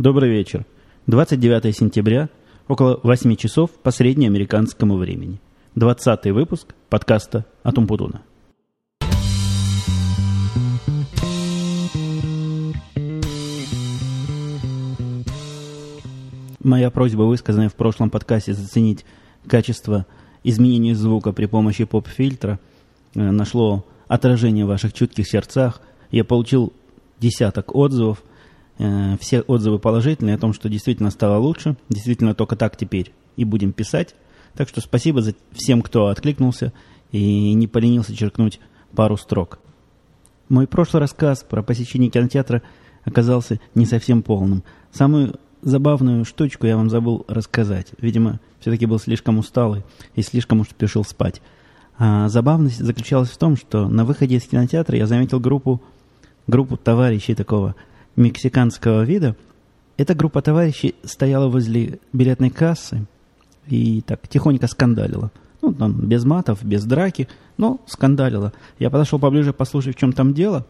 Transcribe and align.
Добрый 0.00 0.30
вечер. 0.30 0.64
29 1.08 1.76
сентября, 1.76 2.30
около 2.68 2.98
8 3.02 3.36
часов 3.36 3.70
по 3.70 3.90
среднеамериканскому 3.90 4.96
времени. 4.96 5.42
20 5.74 6.24
выпуск 6.32 6.74
подкаста 6.88 7.44
Атумпутуна. 7.64 8.22
Моя 16.60 16.90
просьба, 16.90 17.24
высказанная 17.24 17.68
в 17.68 17.74
прошлом 17.74 18.08
подкасте, 18.08 18.54
заценить 18.54 19.04
качество 19.46 20.06
изменения 20.42 20.94
звука 20.94 21.34
при 21.34 21.44
помощи 21.44 21.84
поп-фильтра, 21.84 22.58
э, 23.14 23.20
нашло 23.20 23.84
отражение 24.08 24.64
в 24.64 24.68
ваших 24.68 24.94
чутких 24.94 25.28
сердцах. 25.28 25.82
Я 26.10 26.24
получил 26.24 26.72
десяток 27.18 27.74
отзывов– 27.74 28.22
все 29.20 29.42
отзывы 29.42 29.78
положительные 29.78 30.36
о 30.36 30.38
том, 30.38 30.54
что 30.54 30.68
действительно 30.68 31.10
стало 31.10 31.38
лучше, 31.38 31.76
действительно 31.88 32.34
только 32.34 32.56
так 32.56 32.76
теперь 32.76 33.12
и 33.36 33.44
будем 33.44 33.72
писать. 33.72 34.14
Так 34.54 34.68
что 34.68 34.80
спасибо 34.80 35.22
за 35.22 35.34
всем, 35.52 35.82
кто 35.82 36.06
откликнулся 36.06 36.72
и 37.12 37.52
не 37.54 37.66
поленился 37.66 38.16
черкнуть 38.16 38.60
пару 38.94 39.16
строк. 39.16 39.58
Мой 40.48 40.66
прошлый 40.66 41.00
рассказ 41.00 41.44
про 41.48 41.62
посещение 41.62 42.10
кинотеатра 42.10 42.62
оказался 43.04 43.60
не 43.74 43.86
совсем 43.86 44.22
полным. 44.22 44.64
Самую 44.92 45.38
забавную 45.62 46.24
штучку 46.24 46.66
я 46.66 46.76
вам 46.76 46.90
забыл 46.90 47.24
рассказать. 47.28 47.88
Видимо, 47.98 48.40
все-таки 48.60 48.86
был 48.86 48.98
слишком 48.98 49.38
усталый 49.38 49.84
и 50.14 50.22
слишком 50.22 50.60
уж 50.60 50.70
спешил 50.70 51.04
спать. 51.04 51.42
А 51.98 52.28
забавность 52.28 52.78
заключалась 52.78 53.28
в 53.28 53.36
том, 53.36 53.56
что 53.56 53.88
на 53.88 54.04
выходе 54.04 54.36
из 54.36 54.44
кинотеатра 54.44 54.96
я 54.96 55.06
заметил 55.06 55.38
группу, 55.38 55.82
группу 56.46 56.78
товарищей 56.78 57.34
такого– 57.34 57.76
мексиканского 58.16 59.02
вида. 59.02 59.36
Эта 59.96 60.14
группа 60.14 60.42
товарищей 60.42 60.94
стояла 61.04 61.48
возле 61.48 61.98
билетной 62.12 62.50
кассы 62.50 63.06
и 63.66 64.02
так 64.02 64.26
тихонько 64.28 64.66
скандалила. 64.66 65.30
Ну, 65.62 65.74
там, 65.74 65.92
без 66.08 66.24
матов, 66.24 66.64
без 66.64 66.84
драки, 66.84 67.28
но 67.58 67.80
скандалила. 67.86 68.52
Я 68.78 68.88
подошел 68.90 69.18
поближе 69.18 69.52
послушать, 69.52 69.96
в 69.96 69.98
чем 69.98 70.12
там 70.12 70.32
дело. 70.32 70.66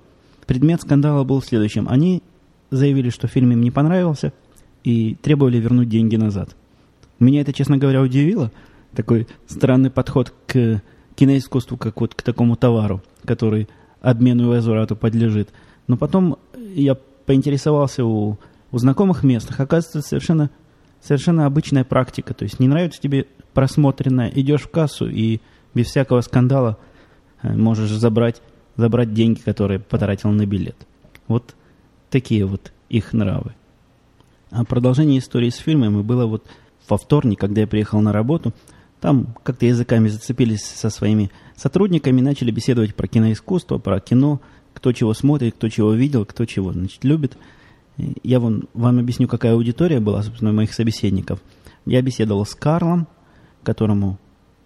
Предмет 0.46 0.80
скандала 0.82 1.22
был 1.22 1.40
в 1.40 1.46
следующем. 1.46 1.88
Они 1.88 2.22
заявили, 2.70 3.10
что 3.10 3.28
фильм 3.28 3.52
им 3.52 3.60
не 3.60 3.70
понравился, 3.70 4.32
и 4.82 5.14
требовали 5.16 5.58
вернуть 5.58 5.88
деньги 5.88 6.16
назад. 6.16 6.56
Меня 7.18 7.42
это, 7.42 7.52
честно 7.52 7.76
говоря, 7.76 8.00
удивило. 8.00 8.50
Такой 8.94 9.28
странный 9.46 9.90
подход 9.90 10.32
к 10.46 10.82
киноискусству, 11.14 11.76
как 11.76 12.00
вот 12.00 12.14
к 12.14 12.22
такому 12.22 12.56
товару, 12.56 13.02
который 13.24 13.68
обмену 14.00 14.44
и 14.44 14.46
возврату 14.56 14.96
подлежит. 14.96 15.50
Но 15.86 15.96
потом 15.96 16.38
я 16.56 16.96
поинтересовался 17.30 18.04
у, 18.04 18.38
у 18.72 18.78
знакомых 18.78 19.22
местных, 19.22 19.60
оказывается, 19.60 20.02
совершенно, 20.02 20.50
совершенно 21.00 21.46
обычная 21.46 21.84
практика. 21.84 22.34
То 22.34 22.42
есть 22.42 22.58
не 22.58 22.66
нравится 22.66 23.00
тебе 23.00 23.28
просмотренное, 23.54 24.32
идешь 24.34 24.62
в 24.62 24.68
кассу 24.68 25.08
и 25.08 25.38
без 25.72 25.86
всякого 25.86 26.22
скандала 26.22 26.76
э, 27.42 27.52
можешь 27.52 27.90
забрать, 27.90 28.42
забрать 28.74 29.14
деньги, 29.14 29.38
которые 29.38 29.78
потратил 29.78 30.30
на 30.30 30.44
билет. 30.44 30.74
Вот 31.28 31.54
такие 32.10 32.44
вот 32.46 32.72
их 32.88 33.12
нравы. 33.12 33.54
А 34.50 34.64
продолжение 34.64 35.20
истории 35.20 35.50
с 35.50 35.58
фильмами 35.58 36.02
было 36.02 36.26
вот 36.26 36.48
во 36.88 36.98
вторник, 36.98 37.38
когда 37.38 37.60
я 37.60 37.68
приехал 37.68 38.00
на 38.00 38.12
работу. 38.12 38.52
Там 39.00 39.36
как-то 39.44 39.66
языками 39.66 40.08
зацепились 40.08 40.64
со 40.64 40.90
своими 40.90 41.30
сотрудниками, 41.54 42.22
начали 42.22 42.50
беседовать 42.50 42.96
про 42.96 43.06
киноискусство, 43.06 43.78
про 43.78 44.00
кино, 44.00 44.40
кто 44.80 44.92
чего 44.92 45.12
смотрит, 45.12 45.56
кто 45.56 45.68
чего 45.68 45.92
видел, 45.92 46.24
кто 46.24 46.46
чего, 46.46 46.72
значит, 46.72 47.04
любит. 47.04 47.36
Я 48.22 48.40
вон, 48.40 48.64
вам 48.72 48.98
объясню, 48.98 49.28
какая 49.28 49.52
аудитория 49.52 50.00
была, 50.00 50.22
собственно, 50.22 50.52
моих 50.52 50.72
собеседников. 50.72 51.38
Я 51.84 52.00
беседовал 52.00 52.46
с 52.46 52.54
Карлом, 52.54 53.06
которому 53.62 54.18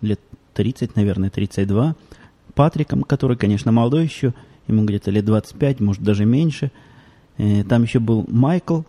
лет 0.03 0.21
30, 0.55 0.95
наверное, 0.95 1.31
32, 1.31 1.97
Патриком, 2.55 3.03
который, 3.03 3.37
конечно, 3.37 3.73
молодой 3.73 4.05
еще, 4.05 4.35
ему 4.69 4.85
где-то 4.85 5.11
лет 5.11 5.25
25, 5.25 5.81
может, 5.81 6.05
даже 6.05 6.25
меньше. 6.25 6.71
Э, 7.37 7.65
там 7.65 7.83
еще 7.83 7.99
был 7.99 8.25
Майкл, 8.29 8.83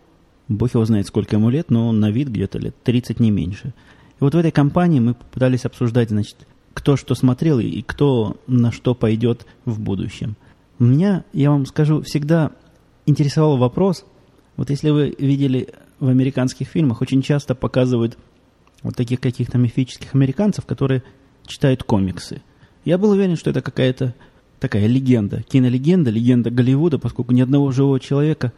бог 0.46 0.74
его 0.74 0.84
знает, 0.84 1.08
сколько 1.08 1.34
ему 1.34 1.50
лет, 1.50 1.72
но 1.72 1.90
на 1.90 2.12
вид 2.12 2.28
где-то 2.28 2.60
лет 2.60 2.76
30, 2.84 3.18
не 3.18 3.32
меньше. 3.32 3.74
И 4.20 4.20
вот 4.20 4.36
в 4.36 4.38
этой 4.38 4.52
компании 4.52 5.00
мы 5.00 5.14
попытались 5.14 5.64
обсуждать, 5.64 6.10
значит, 6.10 6.36
кто 6.72 6.96
что 6.96 7.16
смотрел 7.16 7.58
и 7.58 7.82
кто 7.82 8.36
на 8.46 8.70
что 8.70 8.94
пойдет 8.94 9.44
в 9.64 9.80
будущем– 9.80 10.36
меня, 10.84 11.24
я 11.32 11.50
вам 11.50 11.66
скажу, 11.66 12.02
всегда 12.02 12.52
интересовал 13.06 13.56
вопрос, 13.56 14.04
вот 14.56 14.70
если 14.70 14.90
вы 14.90 15.14
видели 15.18 15.68
в 16.00 16.08
американских 16.08 16.68
фильмах, 16.68 17.00
очень 17.02 17.22
часто 17.22 17.54
показывают 17.54 18.18
вот 18.82 18.96
таких 18.96 19.20
каких-то 19.20 19.58
мифических 19.58 20.14
американцев, 20.14 20.66
которые 20.66 21.02
читают 21.46 21.82
комиксы. 21.82 22.42
Я 22.84 22.98
был 22.98 23.10
уверен, 23.10 23.36
что 23.36 23.50
это 23.50 23.62
какая-то 23.62 24.14
такая 24.60 24.86
легенда, 24.86 25.42
кинолегенда, 25.42 26.10
легенда 26.10 26.50
Голливуда, 26.50 26.98
поскольку 26.98 27.32
ни 27.32 27.40
одного 27.40 27.72
живого 27.72 28.00
человека, 28.00 28.52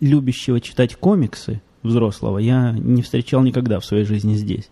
любящего 0.00 0.60
читать 0.60 0.96
комиксы 0.96 1.62
взрослого, 1.82 2.38
я 2.38 2.72
не 2.72 3.02
встречал 3.02 3.42
никогда 3.42 3.80
в 3.80 3.84
своей 3.84 4.04
жизни 4.04 4.34
здесь. 4.34 4.70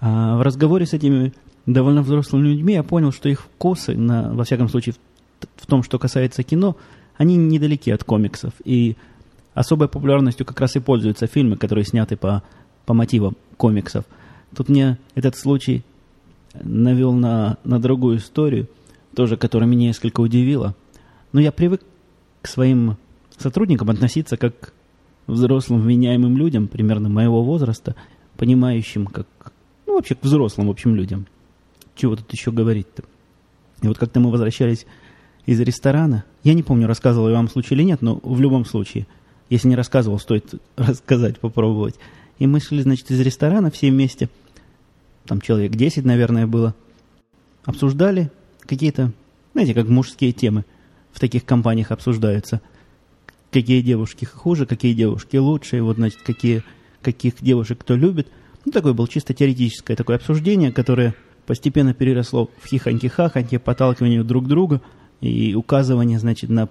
А 0.00 0.36
в 0.36 0.42
разговоре 0.42 0.86
с 0.86 0.92
этими 0.92 1.32
довольно 1.66 2.02
взрослыми 2.02 2.48
людьми 2.48 2.74
я 2.74 2.82
понял, 2.82 3.12
что 3.12 3.28
их 3.28 3.42
вкусы, 3.42 3.96
на, 3.96 4.32
во 4.32 4.44
всяком 4.44 4.68
случае, 4.68 4.94
в 4.94 5.11
том, 5.66 5.82
что 5.82 5.98
касается 5.98 6.42
кино, 6.42 6.76
они 7.16 7.36
недалеки 7.36 7.90
от 7.90 8.04
комиксов. 8.04 8.52
И 8.64 8.96
особой 9.54 9.88
популярностью 9.88 10.46
как 10.46 10.60
раз 10.60 10.76
и 10.76 10.80
пользуются 10.80 11.26
фильмы, 11.26 11.56
которые 11.56 11.84
сняты 11.84 12.16
по, 12.16 12.42
по 12.86 12.94
мотивам 12.94 13.36
комиксов. 13.56 14.04
Тут 14.54 14.68
мне 14.68 14.98
этот 15.14 15.36
случай 15.36 15.82
навел 16.54 17.12
на, 17.12 17.58
на 17.64 17.80
другую 17.80 18.18
историю, 18.18 18.68
тоже, 19.14 19.36
которая 19.36 19.68
меня 19.68 19.88
несколько 19.88 20.20
удивила. 20.20 20.74
Но 21.32 21.40
я 21.40 21.52
привык 21.52 21.82
к 22.42 22.48
своим 22.48 22.96
сотрудникам 23.38 23.90
относиться 23.90 24.36
как 24.36 24.58
к 24.58 24.72
взрослым 25.26 25.80
вменяемым 25.80 26.36
людям, 26.36 26.68
примерно 26.68 27.08
моего 27.08 27.42
возраста, 27.42 27.94
понимающим, 28.36 29.06
как, 29.06 29.26
ну, 29.86 29.94
вообще 29.96 30.14
к 30.14 30.22
взрослым, 30.22 30.66
в 30.66 30.70
общем, 30.70 30.94
людям. 30.94 31.26
Чего 31.94 32.16
тут 32.16 32.32
еще 32.32 32.50
говорить-то? 32.50 33.04
И 33.82 33.88
вот 33.88 33.98
как-то 33.98 34.20
мы 34.20 34.30
возвращались 34.30 34.86
из 35.46 35.60
ресторана. 35.60 36.24
Я 36.44 36.54
не 36.54 36.62
помню, 36.62 36.86
рассказывал 36.86 37.28
я 37.28 37.34
вам 37.34 37.48
случай 37.48 37.74
или 37.74 37.82
нет, 37.82 38.02
но 38.02 38.20
в 38.22 38.40
любом 38.40 38.64
случае, 38.64 39.06
если 39.50 39.68
не 39.68 39.76
рассказывал, 39.76 40.18
стоит 40.18 40.54
рассказать, 40.76 41.38
попробовать. 41.40 41.96
И 42.38 42.46
мы 42.46 42.60
шли, 42.60 42.82
значит, 42.82 43.10
из 43.10 43.20
ресторана 43.20 43.70
все 43.70 43.90
вместе, 43.90 44.28
там 45.26 45.40
человек 45.40 45.72
10, 45.72 46.04
наверное, 46.04 46.46
было, 46.46 46.74
обсуждали 47.64 48.30
какие-то, 48.60 49.12
знаете, 49.52 49.74
как 49.74 49.88
мужские 49.88 50.32
темы 50.32 50.64
в 51.12 51.20
таких 51.20 51.44
компаниях 51.44 51.90
обсуждаются. 51.90 52.60
Какие 53.50 53.82
девушки 53.82 54.24
хуже, 54.24 54.64
какие 54.64 54.94
девушки 54.94 55.36
лучше, 55.36 55.76
и 55.76 55.80
вот, 55.80 55.96
значит, 55.96 56.22
какие, 56.22 56.62
каких 57.02 57.34
девушек 57.42 57.78
кто 57.80 57.94
любит. 57.94 58.28
Ну, 58.64 58.72
такое 58.72 58.94
было 58.94 59.06
чисто 59.06 59.34
теоретическое 59.34 59.94
такое 59.94 60.16
обсуждение, 60.16 60.72
которое 60.72 61.14
постепенно 61.46 61.92
переросло 61.92 62.48
в 62.62 62.72
хихоньки-хахоньки, 62.72 63.58
подталкивание 63.58 64.24
друг 64.24 64.46
друга– 64.48 64.80
и 65.22 65.54
указывание, 65.54 66.18
значит, 66.18 66.50
на 66.50 66.68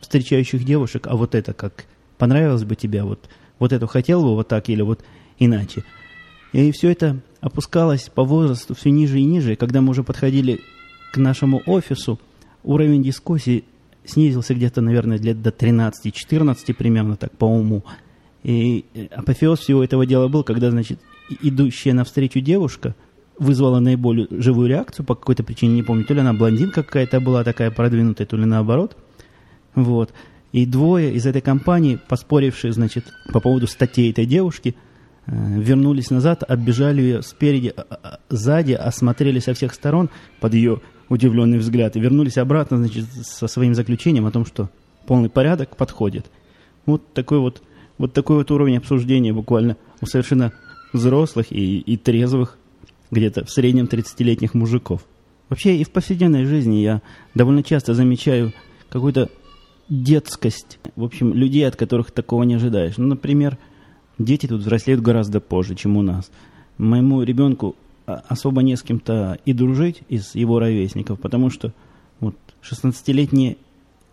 встречающих 0.00 0.64
девушек, 0.64 1.06
а 1.06 1.16
вот 1.16 1.34
это 1.34 1.54
как 1.54 1.86
понравилось 2.18 2.64
бы 2.64 2.74
тебе, 2.74 3.04
вот, 3.04 3.30
вот 3.58 3.72
эту 3.72 3.86
хотел 3.86 4.22
бы 4.22 4.34
вот 4.34 4.48
так 4.48 4.68
или 4.68 4.82
вот 4.82 5.04
иначе. 5.38 5.84
И 6.52 6.72
все 6.72 6.90
это 6.90 7.20
опускалось 7.40 8.10
по 8.12 8.24
возрасту 8.24 8.74
все 8.74 8.90
ниже 8.90 9.20
и 9.20 9.24
ниже, 9.24 9.52
и 9.52 9.56
когда 9.56 9.80
мы 9.80 9.90
уже 9.90 10.02
подходили 10.02 10.60
к 11.12 11.16
нашему 11.16 11.62
офису, 11.64 12.18
уровень 12.64 13.02
дискуссии 13.02 13.64
снизился 14.04 14.54
где-то, 14.54 14.80
наверное, 14.80 15.18
лет 15.18 15.40
до 15.40 15.50
13-14 15.50 16.74
примерно 16.74 17.16
так 17.16 17.36
по 17.36 17.44
уму. 17.44 17.84
И 18.42 18.84
апофеоз 19.12 19.60
всего 19.60 19.82
этого 19.82 20.06
дела 20.06 20.28
был, 20.28 20.42
когда, 20.42 20.70
значит, 20.70 21.00
идущая 21.40 21.94
навстречу 21.94 22.40
девушка– 22.40 22.96
вызвала 23.38 23.80
наиболее 23.80 24.26
живую 24.30 24.68
реакцию 24.68 25.04
по 25.04 25.14
какой-то 25.14 25.42
причине, 25.42 25.74
не 25.74 25.82
помню, 25.82 26.04
то 26.04 26.14
ли 26.14 26.20
она 26.20 26.32
блондинка 26.32 26.82
какая-то 26.82 27.20
была 27.20 27.44
такая 27.44 27.70
продвинутая, 27.70 28.26
то 28.26 28.36
ли 28.36 28.44
наоборот. 28.44 28.96
Вот. 29.74 30.12
И 30.52 30.64
двое 30.64 31.12
из 31.12 31.26
этой 31.26 31.42
компании, 31.42 31.98
поспорившие, 32.08 32.72
значит, 32.72 33.04
по 33.32 33.40
поводу 33.40 33.66
статей 33.66 34.10
этой 34.10 34.24
девушки, 34.24 34.74
э, 35.26 35.60
вернулись 35.60 36.10
назад, 36.10 36.44
оббежали 36.48 37.02
ее 37.02 37.22
спереди, 37.22 37.74
а, 37.76 37.84
а, 37.90 38.20
сзади, 38.30 38.72
осмотрели 38.72 39.38
со 39.38 39.52
всех 39.52 39.74
сторон 39.74 40.08
под 40.40 40.54
ее 40.54 40.80
удивленный 41.08 41.58
взгляд 41.58 41.96
и 41.96 42.00
вернулись 42.00 42.38
обратно, 42.38 42.78
значит, 42.78 43.04
со 43.22 43.46
своим 43.48 43.74
заключением 43.74 44.26
о 44.26 44.30
том, 44.30 44.46
что 44.46 44.70
полный 45.06 45.28
порядок 45.28 45.76
подходит. 45.76 46.26
Вот 46.86 47.12
такой 47.12 47.38
вот, 47.38 47.62
вот 47.98 48.12
такой 48.12 48.36
вот 48.36 48.50
уровень 48.50 48.78
обсуждения 48.78 49.32
буквально 49.32 49.76
у 50.00 50.06
совершенно 50.06 50.52
взрослых 50.92 51.50
и, 51.50 51.80
и 51.80 51.96
трезвых 51.96 52.56
где-то 53.10 53.44
в 53.44 53.50
среднем 53.50 53.86
30-летних 53.86 54.54
мужиков. 54.54 55.02
Вообще 55.48 55.76
и 55.76 55.84
в 55.84 55.90
повседневной 55.90 56.44
жизни 56.44 56.76
я 56.76 57.02
довольно 57.34 57.62
часто 57.62 57.94
замечаю 57.94 58.52
какую-то 58.88 59.30
детскость, 59.88 60.78
в 60.96 61.04
общем, 61.04 61.32
людей, 61.32 61.66
от 61.66 61.76
которых 61.76 62.10
такого 62.10 62.42
не 62.42 62.54
ожидаешь. 62.54 62.96
Ну, 62.96 63.06
например, 63.06 63.58
дети 64.18 64.46
тут 64.46 64.60
взрослеют 64.60 65.00
гораздо 65.00 65.40
позже, 65.40 65.74
чем 65.74 65.96
у 65.96 66.02
нас. 66.02 66.30
Моему 66.78 67.22
ребенку 67.22 67.76
а, 68.06 68.22
особо 68.28 68.62
не 68.62 68.76
с 68.76 68.82
кем-то 68.82 69.38
и 69.44 69.52
дружить 69.52 70.02
из 70.08 70.34
его 70.34 70.58
ровесников, 70.58 71.20
потому 71.20 71.50
что 71.50 71.72
вот 72.20 72.36
16-летние 72.62 73.56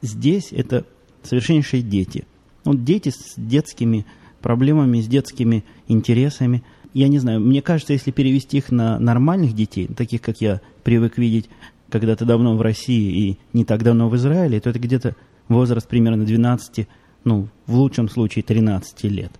здесь 0.02 0.50
это 0.52 0.86
совершеннейшие 1.24 1.82
дети. 1.82 2.26
Вот 2.64 2.84
дети 2.84 3.10
с 3.10 3.34
детскими 3.38 4.06
проблемами, 4.42 5.02
с 5.02 5.08
детскими 5.08 5.64
интересами. 5.88 6.64
Я 6.94 7.08
не 7.08 7.20
знаю, 7.20 7.40
мне 7.40 7.62
кажется, 7.62 7.94
если 7.94 8.12
перевести 8.12 8.58
их 8.58 8.72
на 8.72 9.00
нормальных 9.00 9.54
детей, 9.54 9.88
таких, 9.88 10.22
как 10.22 10.42
я 10.42 10.62
привык 10.84 11.18
видеть 11.18 11.50
когда-то 11.90 12.26
давно 12.26 12.56
в 12.56 12.62
России 12.62 13.30
и 13.30 13.40
не 13.52 13.66
так 13.66 13.84
давно 13.84 14.10
в 14.10 14.16
Израиле, 14.16 14.60
то 14.60 14.70
это 14.70 14.80
где-то 14.80 15.16
возраст 15.48 15.88
примерно 15.88 16.26
12, 16.26 16.88
ну, 17.24 17.48
в 17.66 17.76
лучшем 17.76 18.10
случае 18.10 18.44
13 18.44 19.04
лет. 19.06 19.32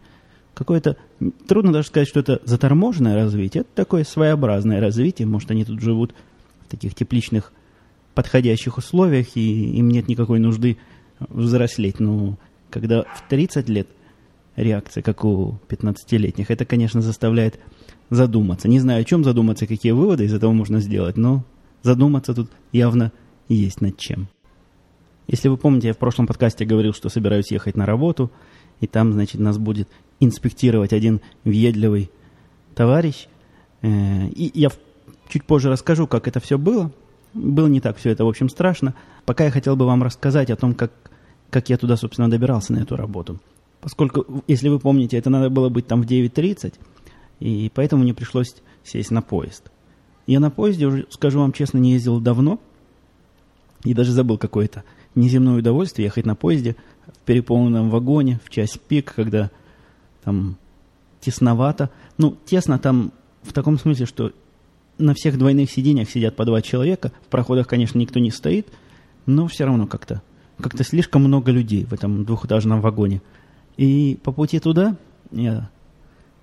Какое-то, 0.54 0.98
трудно 1.48 1.72
даже 1.72 1.88
сказать, 1.88 2.08
что 2.08 2.20
это 2.20 2.42
заторможенное 2.44 3.16
развитие, 3.16 3.62
это 3.62 3.70
такое 3.76 4.04
своеобразное 4.04 4.80
развитие, 4.80 5.28
может, 5.28 5.50
они 5.52 5.66
тут 5.66 5.82
живут 5.82 6.14
в 6.62 6.68
таких 6.70 6.96
тепличных 6.96 7.52
подходящих 8.14 8.78
условиях, 8.78 9.36
и 9.36 9.78
им 9.78 9.90
нет 9.90 10.08
никакой 10.08 10.40
нужды 10.40 10.78
взрослеть. 11.20 12.00
Но 12.00 12.38
когда 12.70 13.04
в 13.04 13.28
30 13.30 13.70
лет 13.70 13.88
реакция, 14.56 15.02
как 15.02 15.24
у 15.26 15.60
15-летних, 15.68 16.52
это, 16.52 16.66
конечно, 16.66 17.02
заставляет 17.02 17.60
задуматься. 18.10 18.68
Не 18.68 18.80
знаю, 18.80 19.02
о 19.02 19.04
чем 19.04 19.24
задуматься, 19.24 19.68
какие 19.68 19.92
выводы 19.92 20.26
из 20.26 20.34
этого 20.34 20.52
можно 20.52 20.80
сделать, 20.80 21.18
но 21.18 21.44
задуматься 21.82 22.34
тут 22.34 22.52
явно 22.72 23.12
есть 23.50 23.82
над 23.82 23.98
чем. 23.98 24.28
Если 25.28 25.48
вы 25.48 25.58
помните, 25.58 25.88
я 25.88 25.94
в 25.94 25.98
прошлом 25.98 26.28
подкасте 26.28 26.66
говорил, 26.66 26.94
что 26.94 27.10
собираюсь 27.10 27.52
ехать 27.52 27.78
на 27.78 27.86
работу, 27.86 28.32
и 28.82 28.88
там, 28.88 29.14
значит, 29.14 29.40
нас 29.40 29.58
будет 29.58 29.88
инспектировать 30.20 30.94
один 30.94 31.22
въедливый 31.44 32.12
товарищ. 32.76 33.28
Э, 33.82 34.28
и 34.28 34.52
я 34.60 34.70
чуть 35.30 35.46
позже 35.46 35.70
расскажу, 35.70 36.08
как 36.08 36.28
это 36.28 36.40
все 36.40 36.58
было. 36.58 36.92
Было 37.34 37.68
не 37.68 37.80
так 37.80 37.98
все 37.98 38.10
это, 38.10 38.26
в 38.26 38.28
общем, 38.28 38.50
страшно. 38.50 38.94
Пока 39.26 39.46
я 39.46 39.52
хотел 39.52 39.76
бы 39.76 39.86
вам 39.86 40.04
рассказать 40.04 40.50
о 40.52 40.56
том, 40.56 40.74
как, 40.74 40.92
как 41.50 41.70
я 41.70 41.78
туда, 41.78 41.96
собственно, 41.96 42.30
добирался 42.30 42.74
на 42.74 42.80
эту 42.80 42.96
работу. 42.96 43.40
Поскольку, 43.84 44.44
если 44.48 44.70
вы 44.70 44.80
помните, 44.80 45.18
это 45.18 45.30
надо 45.30 45.50
было 45.50 45.68
быть 45.68 45.88
там 45.88 46.02
в 46.02 46.06
9.30, 46.06 46.74
и 47.42 47.70
поэтому 47.76 48.04
мне 48.04 48.14
пришлось 48.14 48.56
сесть 48.86 49.12
на 49.12 49.22
поезд. 49.22 49.72
Я 50.26 50.40
на 50.40 50.50
поезде, 50.50 50.88
уже, 50.88 51.06
скажу 51.10 51.40
вам 51.40 51.52
честно, 51.52 51.80
не 51.80 51.92
ездил 51.92 52.22
давно, 52.22 52.62
и 53.84 53.94
даже 53.94 54.14
забыл 54.14 54.38
какое-то 54.38 54.86
неземное 55.16 55.60
удовольствие 55.60 56.06
ехать 56.06 56.26
на 56.26 56.34
поезде 56.34 56.78
в 57.08 57.20
переполненном 57.26 57.90
вагоне 57.90 58.40
в 58.46 58.50
час 58.50 58.78
пик, 58.78 59.14
когда 59.14 59.52
там 60.24 60.56
тесновато. 61.20 61.90
Ну, 62.18 62.38
тесно 62.46 62.80
там 62.80 63.12
в 63.42 63.52
таком 63.52 63.78
смысле, 63.78 64.06
что 64.06 64.32
на 64.98 65.14
всех 65.14 65.38
двойных 65.38 65.70
сиденьях 65.70 66.10
сидят 66.10 66.38
по 66.38 66.46
два 66.46 66.62
человека. 66.62 67.12
В 67.26 67.28
проходах, 67.28 67.68
конечно, 67.68 68.00
никто 68.00 68.22
не 68.22 68.32
стоит, 68.32 68.68
но 69.26 69.48
все 69.48 69.66
равно 69.66 69.88
как-то 69.88 70.22
как-то 70.62 70.84
слишком 70.86 71.24
много 71.24 71.52
людей 71.52 71.84
в 71.84 71.94
этом 71.94 72.24
двухэтажном 72.24 72.80
вагоне. 72.80 73.22
И 73.78 74.20
по 74.24 74.32
пути 74.32 74.60
туда 74.60 74.96
я 75.32 75.70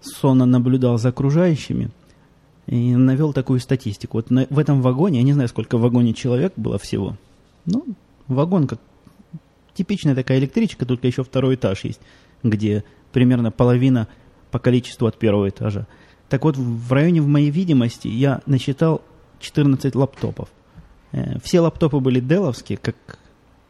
сонно 0.01 0.47
наблюдал 0.47 0.99
за 0.99 1.11
окружающими 1.11 1.91
и 2.67 2.95
навел 2.95 3.33
такую 3.33 3.61
статистику. 3.61 4.19
Вот 4.19 4.31
на, 4.31 4.47
в 4.51 4.59
этом 4.59 4.83
вагоне, 4.83 5.19
я 5.19 5.25
не 5.25 5.33
знаю, 5.33 5.49
сколько 5.49 5.79
в 5.79 5.81
вагоне 5.81 6.15
человек 6.15 6.53
было 6.57 6.79
всего, 6.79 7.17
ну, 7.67 7.85
вагон 8.27 8.67
как 8.67 8.81
типичная 9.75 10.15
такая 10.15 10.39
электричка, 10.39 10.87
только 10.87 11.07
еще 11.07 11.25
второй 11.25 11.55
этаж 11.55 11.85
есть, 11.85 12.01
где 12.43 12.85
примерно 13.13 13.51
половина 13.51 14.09
по 14.51 14.59
количеству 14.59 15.07
от 15.07 15.19
первого 15.19 15.49
этажа. 15.49 15.87
Так 16.29 16.45
вот, 16.45 16.57
в 16.57 16.93
районе 16.93 17.21
в 17.23 17.27
моей 17.27 17.51
видимости 17.51 18.09
я 18.09 18.41
насчитал 18.47 19.03
14 19.41 19.95
лаптопов. 19.95 20.49
Э, 21.13 21.39
все 21.41 21.61
лаптопы 21.61 21.99
были 21.99 22.21
деловские, 22.21 22.79
как 22.79 22.97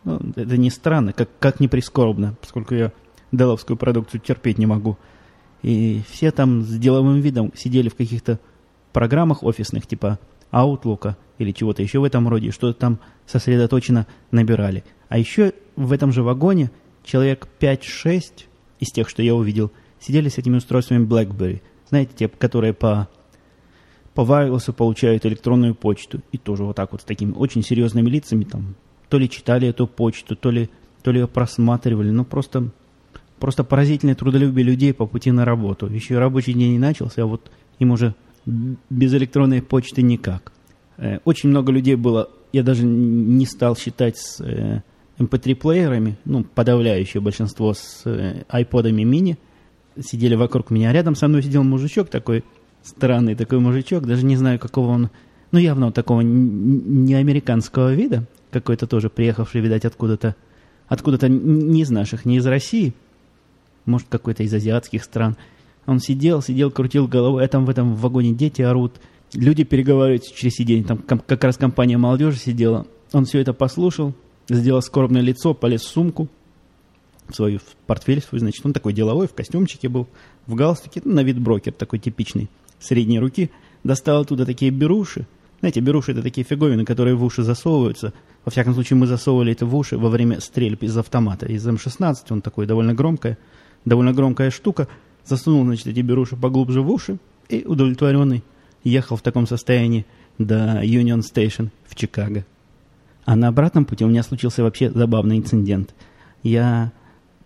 ну, 0.04 0.20
это 0.36 0.56
не 0.56 0.70
странно, 0.70 1.12
как, 1.12 1.28
как 1.38 1.60
не 1.60 1.68
прискорбно, 1.68 2.34
поскольку 2.40 2.74
я 2.74 2.92
деловскую 3.32 3.76
продукцию 3.76 4.20
терпеть 4.20 4.58
не 4.58 4.66
могу. 4.66 4.96
И 5.62 6.02
все 6.08 6.30
там 6.30 6.62
с 6.62 6.78
деловым 6.78 7.20
видом 7.20 7.52
сидели 7.54 7.88
в 7.88 7.94
каких-то 7.94 8.38
программах 8.92 9.42
офисных, 9.42 9.86
типа 9.86 10.18
Outlook 10.52 11.14
или 11.38 11.52
чего-то 11.52 11.82
еще 11.82 12.00
в 12.00 12.04
этом 12.04 12.28
роде, 12.28 12.50
что-то 12.50 12.78
там 12.78 12.98
сосредоточенно 13.26 14.06
набирали. 14.30 14.84
А 15.08 15.18
еще 15.18 15.52
в 15.76 15.92
этом 15.92 16.12
же 16.12 16.22
вагоне 16.22 16.70
человек 17.04 17.48
5-6 17.60 18.22
из 18.80 18.88
тех, 18.88 19.08
что 19.08 19.22
я 19.22 19.34
увидел, 19.34 19.70
сидели 20.00 20.28
с 20.28 20.38
этими 20.38 20.56
устройствами 20.56 21.06
BlackBerry. 21.06 21.62
Знаете, 21.88 22.12
те, 22.16 22.28
которые 22.28 22.72
по, 22.72 23.08
по 24.14 24.22
wireless 24.22 24.72
получают 24.72 25.26
электронную 25.26 25.74
почту. 25.74 26.20
И 26.32 26.38
тоже 26.38 26.64
вот 26.64 26.76
так 26.76 26.92
вот 26.92 27.02
с 27.02 27.04
такими 27.04 27.32
очень 27.32 27.62
серьезными 27.62 28.08
лицами 28.08 28.44
там 28.44 28.74
то 29.10 29.18
ли 29.18 29.28
читали 29.28 29.68
эту 29.68 29.86
почту, 29.86 30.36
то 30.36 30.50
ли, 30.50 30.70
то 31.02 31.10
ли 31.10 31.20
ее 31.20 31.26
просматривали. 31.26 32.10
Ну, 32.10 32.24
просто, 32.24 32.70
просто 33.40 33.64
поразительное 33.64 34.14
трудолюбие 34.14 34.64
людей 34.64 34.94
по 34.94 35.06
пути 35.06 35.32
на 35.32 35.44
работу. 35.44 35.86
Еще 35.86 36.18
рабочий 36.18 36.52
день 36.52 36.72
не 36.72 36.78
начался, 36.78 37.22
а 37.22 37.26
вот 37.26 37.50
им 37.78 37.90
уже 37.90 38.14
без 38.46 39.12
электронной 39.14 39.62
почты 39.62 40.02
никак. 40.02 40.52
Э, 40.98 41.18
очень 41.24 41.48
много 41.48 41.72
людей 41.72 41.96
было, 41.96 42.30
я 42.52 42.62
даже 42.62 42.84
не 42.84 43.46
стал 43.46 43.76
считать 43.76 44.18
с 44.18 44.40
MP3-плеерами, 45.18 46.10
э, 46.10 46.12
эм 46.12 46.16
ну, 46.24 46.44
подавляющее 46.44 47.20
большинство 47.20 47.74
с 47.74 48.04
айподами 48.48 49.02
мини, 49.02 49.38
сидели 49.98 50.34
вокруг 50.34 50.70
меня. 50.70 50.92
Рядом 50.92 51.14
со 51.14 51.26
мной 51.26 51.42
сидел 51.42 51.64
мужичок 51.64 52.08
такой, 52.08 52.44
странный 52.82 53.34
такой 53.34 53.58
мужичок, 53.58 54.06
даже 54.06 54.24
не 54.24 54.36
знаю, 54.36 54.58
какого 54.58 54.90
он, 54.90 55.10
ну, 55.52 55.58
явно 55.58 55.92
такого 55.92 56.20
не 56.20 57.14
американского 57.14 57.92
вида, 57.94 58.26
какой-то 58.50 58.86
тоже 58.86 59.10
приехавший, 59.10 59.60
видать, 59.60 59.84
откуда-то, 59.84 60.36
откуда-то 60.88 61.28
не 61.28 61.82
из 61.82 61.90
наших, 61.90 62.24
не 62.24 62.36
из 62.36 62.46
России, 62.46 62.94
может, 63.86 64.08
какой-то 64.08 64.42
из 64.42 64.52
азиатских 64.52 65.04
стран– 65.04 65.36
он 65.86 65.98
сидел, 65.98 66.42
сидел, 66.42 66.70
крутил 66.70 67.08
головой, 67.08 67.44
а 67.44 67.48
там 67.48 67.64
в 67.64 67.70
этом 67.70 67.96
вагоне 67.96 68.32
дети 68.32 68.62
орут. 68.62 69.00
Люди 69.34 69.64
переговариваются 69.64 70.34
через 70.34 70.54
сиденье. 70.54 70.84
Там 70.84 70.98
как 70.98 71.42
раз 71.42 71.56
компания 71.56 71.98
молодежи 71.98 72.38
сидела. 72.38 72.86
Он 73.12 73.24
все 73.24 73.40
это 73.40 73.52
послушал, 73.52 74.14
сделал 74.48 74.82
скорбное 74.82 75.20
лицо, 75.20 75.54
полез 75.54 75.82
в 75.82 75.88
сумку, 75.88 76.28
в 77.28 77.34
свою 77.34 77.58
в 77.58 77.76
портфель 77.86 78.22
свой, 78.22 78.40
значит, 78.40 78.64
он 78.64 78.72
такой 78.72 78.92
деловой, 78.92 79.26
в 79.26 79.34
костюмчике 79.34 79.88
был, 79.88 80.06
в 80.46 80.54
галстуке, 80.54 81.00
ну, 81.04 81.14
на 81.14 81.22
вид 81.24 81.40
брокер 81.40 81.72
такой 81.72 81.98
типичный, 81.98 82.48
средней 82.78 83.18
руки, 83.18 83.50
достал 83.82 84.22
оттуда 84.22 84.46
такие 84.46 84.70
беруши. 84.70 85.26
Знаете, 85.60 85.80
беруши 85.80 86.12
это 86.12 86.22
такие 86.22 86.44
фиговины, 86.44 86.84
которые 86.84 87.16
в 87.16 87.24
уши 87.24 87.42
засовываются. 87.42 88.12
Во 88.44 88.50
всяком 88.50 88.74
случае, 88.74 88.96
мы 88.96 89.06
засовывали 89.06 89.52
это 89.52 89.66
в 89.66 89.74
уши 89.76 89.98
во 89.98 90.08
время 90.08 90.40
стрельб 90.40 90.82
из 90.82 90.96
автомата. 90.96 91.46
Из 91.46 91.66
М-16 91.66 92.14
он 92.30 92.42
такой 92.42 92.66
довольно 92.66 92.94
громкая, 92.94 93.38
довольно 93.84 94.12
громкая 94.12 94.50
штука– 94.50 94.88
засунул, 95.30 95.64
значит, 95.64 95.86
эти 95.86 96.00
беруши 96.00 96.36
поглубже 96.36 96.82
в 96.82 96.90
уши 96.90 97.18
и 97.48 97.64
удовлетворенный 97.64 98.42
ехал 98.84 99.16
в 99.16 99.22
таком 99.22 99.46
состоянии 99.46 100.06
до 100.38 100.82
Union 100.82 101.20
Station 101.20 101.70
в 101.86 101.94
Чикаго. 101.94 102.44
А 103.24 103.36
на 103.36 103.48
обратном 103.48 103.84
пути 103.84 104.04
у 104.04 104.08
меня 104.08 104.22
случился 104.22 104.62
вообще 104.62 104.90
забавный 104.90 105.38
инцидент. 105.38 105.94
Я 106.42 106.92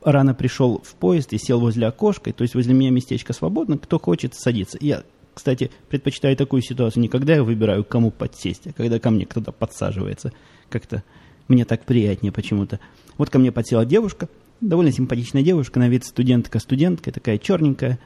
рано 0.03 0.35
пришел 0.35 0.81
в 0.85 0.95
поезд 0.95 1.33
и 1.33 1.38
сел 1.38 1.61
возле 1.61 1.87
окошка, 1.87 2.33
то 2.33 2.43
есть 2.43 2.55
возле 2.55 2.75
меня 2.75 2.91
местечко 2.91 3.33
свободно, 3.33 3.79
кто 3.79 3.99
хочет 3.99 4.35
садиться. 4.35 4.79
Я, 4.81 5.03
кстати, 5.35 5.71
предпочитаю 5.88 6.37
такую 6.37 6.62
ситуацию 6.62 7.03
не 7.03 7.09
когда 7.09 7.35
я 7.35 7.43
выбираю, 7.43 7.85
кому 7.85 8.11
подсесть, 8.11 8.67
а 8.67 8.73
когда 8.73 8.99
ко 8.99 9.11
мне 9.11 9.26
кто-то 9.26 9.53
подсаживается. 9.53 10.33
Как-то 10.71 11.03
мне 11.49 11.64
так 11.64 11.85
приятнее 11.85 12.33
почему-то. 12.33 12.79
Вот 13.19 13.31
ко 13.31 13.38
мне 13.38 13.53
подсела 13.53 13.85
девушка, 13.85 14.29
Довольно 14.61 14.93
симпатичная 14.93 15.43
девушка, 15.43 15.79
на 15.79 15.89
вид 15.89 16.05
студентка-студентка, 16.05 17.13
такая 17.13 17.39
черненькая. 17.39 17.99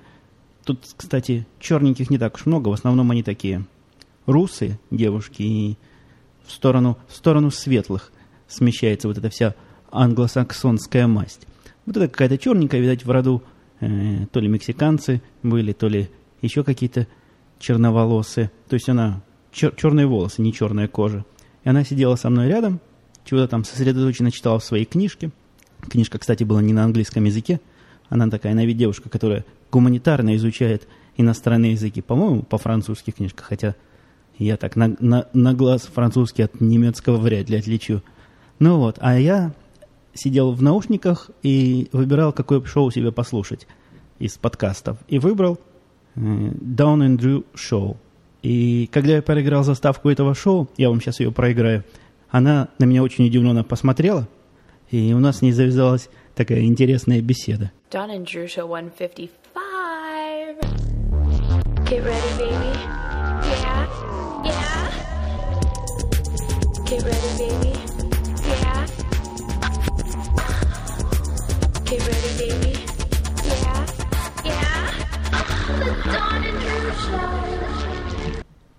Тут, 0.64 0.80
кстати, 0.96 1.46
черненьких 1.60 2.10
не 2.10 2.18
так 2.18 2.34
уж 2.36 2.46
много, 2.46 2.68
в 2.68 2.72
основном 2.72 3.10
они 3.10 3.22
такие 3.22 3.64
русые 4.26 4.78
девушки, 4.90 5.42
и 5.42 5.76
в 6.44 6.52
сторону, 6.52 6.98
в 7.08 7.14
сторону 7.14 7.50
светлых 7.50 8.12
смещается 8.48 9.08
вот 9.08 9.18
эта 9.18 9.30
вся 9.30 9.54
англосаксонская 9.90 11.06
масть. 11.06 11.46
Вот 11.86 11.96
это 11.96 12.08
какая-то 12.08 12.38
черненькая, 12.38 12.80
видать, 12.80 13.04
в 13.04 13.10
роду 13.10 13.42
э, 13.80 14.26
то 14.32 14.40
ли 14.40 14.48
мексиканцы 14.48 15.22
были, 15.42 15.72
то 15.72 15.88
ли 15.88 16.10
еще 16.42 16.64
какие-то 16.64 17.06
черноволосые. 17.58 18.50
То 18.68 18.74
есть 18.74 18.88
она 18.88 19.22
чер- 19.52 19.74
черные 19.76 20.06
волосы, 20.06 20.42
не 20.42 20.52
черная 20.52 20.88
кожа. 20.88 21.24
И 21.64 21.68
она 21.68 21.84
сидела 21.84 22.16
со 22.16 22.30
мной 22.30 22.48
рядом, 22.48 22.80
чего-то 23.24 23.48
там 23.48 23.64
сосредоточенно 23.64 24.30
читала 24.30 24.58
в 24.58 24.64
своей 24.64 24.86
книжке– 24.86 25.30
Книжка, 25.80 26.18
кстати, 26.18 26.44
была 26.44 26.62
не 26.62 26.72
на 26.72 26.84
английском 26.84 27.24
языке. 27.24 27.60
Она 28.08 28.28
такая, 28.28 28.54
на 28.54 28.64
вид 28.64 28.76
девушка, 28.76 29.08
которая 29.08 29.44
гуманитарно 29.70 30.34
изучает 30.36 30.88
иностранные 31.16 31.72
языки. 31.72 32.00
По-моему, 32.00 32.42
по-французски 32.42 33.10
книжка, 33.10 33.42
хотя 33.42 33.74
я 34.38 34.56
так 34.56 34.76
на, 34.76 34.96
на, 35.00 35.26
на 35.32 35.54
глаз 35.54 35.82
французский 35.82 36.42
от 36.42 36.60
немецкого 36.60 37.18
вряд 37.18 37.50
ли 37.50 37.58
отличу. 37.58 38.02
Ну 38.58 38.78
вот, 38.78 38.96
а 39.00 39.18
я 39.18 39.52
сидел 40.14 40.52
в 40.52 40.62
наушниках 40.62 41.30
и 41.42 41.88
выбирал, 41.92 42.32
какое 42.32 42.62
шоу 42.64 42.90
себе 42.90 43.12
послушать. 43.12 43.66
из 44.18 44.36
подкастов 44.36 44.98
и 45.08 45.18
выбрал 45.18 45.58
э, 46.16 46.20
Down 46.20 47.06
and 47.06 47.18
Drew 47.18 47.44
Show. 47.54 47.96
И 48.42 48.88
когда 48.92 49.16
я 49.16 49.22
проиграл 49.22 49.64
заставку 49.64 50.08
этого 50.08 50.34
шоу, 50.34 50.68
я 50.76 50.88
вам 50.90 51.00
сейчас 51.00 51.20
ее 51.20 51.32
проиграю, 51.32 51.84
она 52.30 52.68
на 52.78 52.84
меня 52.84 53.02
очень 53.02 53.26
удивленно 53.26 53.64
посмотрела, 53.64 54.28
и 54.90 55.12
у 55.12 55.18
нас 55.18 55.38
с 55.38 55.42
ней 55.42 55.52
завязалась 55.52 56.08
такая 56.34 56.62
интересная 56.62 57.20
беседа. 57.20 57.70
Don 57.90 58.10
and 58.10 58.24
Drew 58.24 58.46
Show 58.46 58.66
155. 58.66 59.30
Get 61.88 62.04
ready, 62.04 62.32
baby. 62.38 62.72
Yeah, 63.48 63.88
yeah. 64.44 64.90
Get 66.84 67.02
ready, 67.02 67.30
baby. 67.38 67.72
Yeah. 68.46 68.86
Get 71.86 72.00
ready, 72.06 72.30
baby. 72.38 72.72
Yeah, 73.46 73.86
yeah. 74.44 74.78
The 75.78 75.92
Don 76.12 76.44
and 76.44 76.58
Drew 76.60 76.92
Show. 76.92 77.48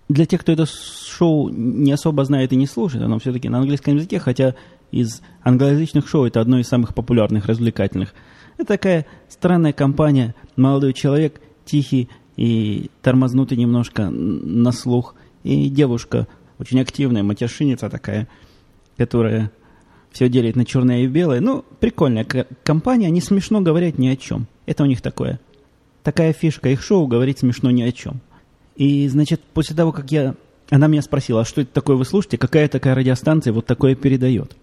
Для 0.08 0.26
тех, 0.26 0.40
кто 0.40 0.52
это 0.52 0.66
шоу 0.66 1.48
не 1.50 1.92
особо 1.92 2.24
знает 2.24 2.52
и 2.52 2.56
не 2.56 2.66
слушает, 2.66 3.04
оно 3.04 3.18
все-таки 3.18 3.48
на 3.48 3.58
английском 3.58 3.94
языке, 3.96 4.18
хотя 4.18 4.54
из 4.90 5.22
англоязычных 5.42 6.08
шоу 6.08 6.24
это 6.24 6.40
одно 6.40 6.58
из 6.58 6.68
самых 6.68 6.94
популярных, 6.94 7.46
развлекательных. 7.46 8.14
Это 8.56 8.66
такая 8.66 9.06
странная 9.28 9.72
компания, 9.72 10.34
молодой 10.56 10.92
человек, 10.92 11.40
тихий 11.64 12.08
и 12.36 12.90
тормознутый 13.02 13.56
немножко 13.56 14.10
на 14.10 14.72
слух, 14.72 15.14
и 15.44 15.68
девушка 15.68 16.26
очень 16.58 16.80
активная, 16.80 17.22
матершинница 17.22 17.88
такая, 17.88 18.28
которая 18.96 19.50
все 20.12 20.28
делит 20.28 20.56
на 20.56 20.64
черное 20.64 21.02
и 21.02 21.06
белое. 21.06 21.40
Ну, 21.40 21.64
прикольная 21.80 22.26
компания, 22.64 23.06
они 23.06 23.20
смешно 23.20 23.60
говорят 23.60 23.98
ни 23.98 24.08
о 24.08 24.16
чем. 24.16 24.46
Это 24.66 24.82
у 24.82 24.86
них 24.86 25.00
такое. 25.00 25.40
Такая 26.02 26.32
фишка 26.32 26.68
их 26.68 26.82
шоу, 26.82 27.06
говорить 27.06 27.38
смешно 27.38 27.70
ни 27.70 27.82
о 27.82 27.92
чем. 27.92 28.20
И, 28.76 29.08
значит, 29.08 29.40
после 29.54 29.76
того, 29.76 29.92
как 29.92 30.10
я... 30.10 30.34
Она 30.70 30.86
меня 30.86 31.02
спросила, 31.02 31.40
а 31.40 31.44
что 31.44 31.62
это 31.62 31.72
такое 31.72 31.96
вы 31.96 32.04
слушаете, 32.04 32.38
какая 32.38 32.68
такая 32.68 32.94
радиостанция 32.94 33.52
вот 33.52 33.66
такое 33.66 33.94
передает? 33.96 34.56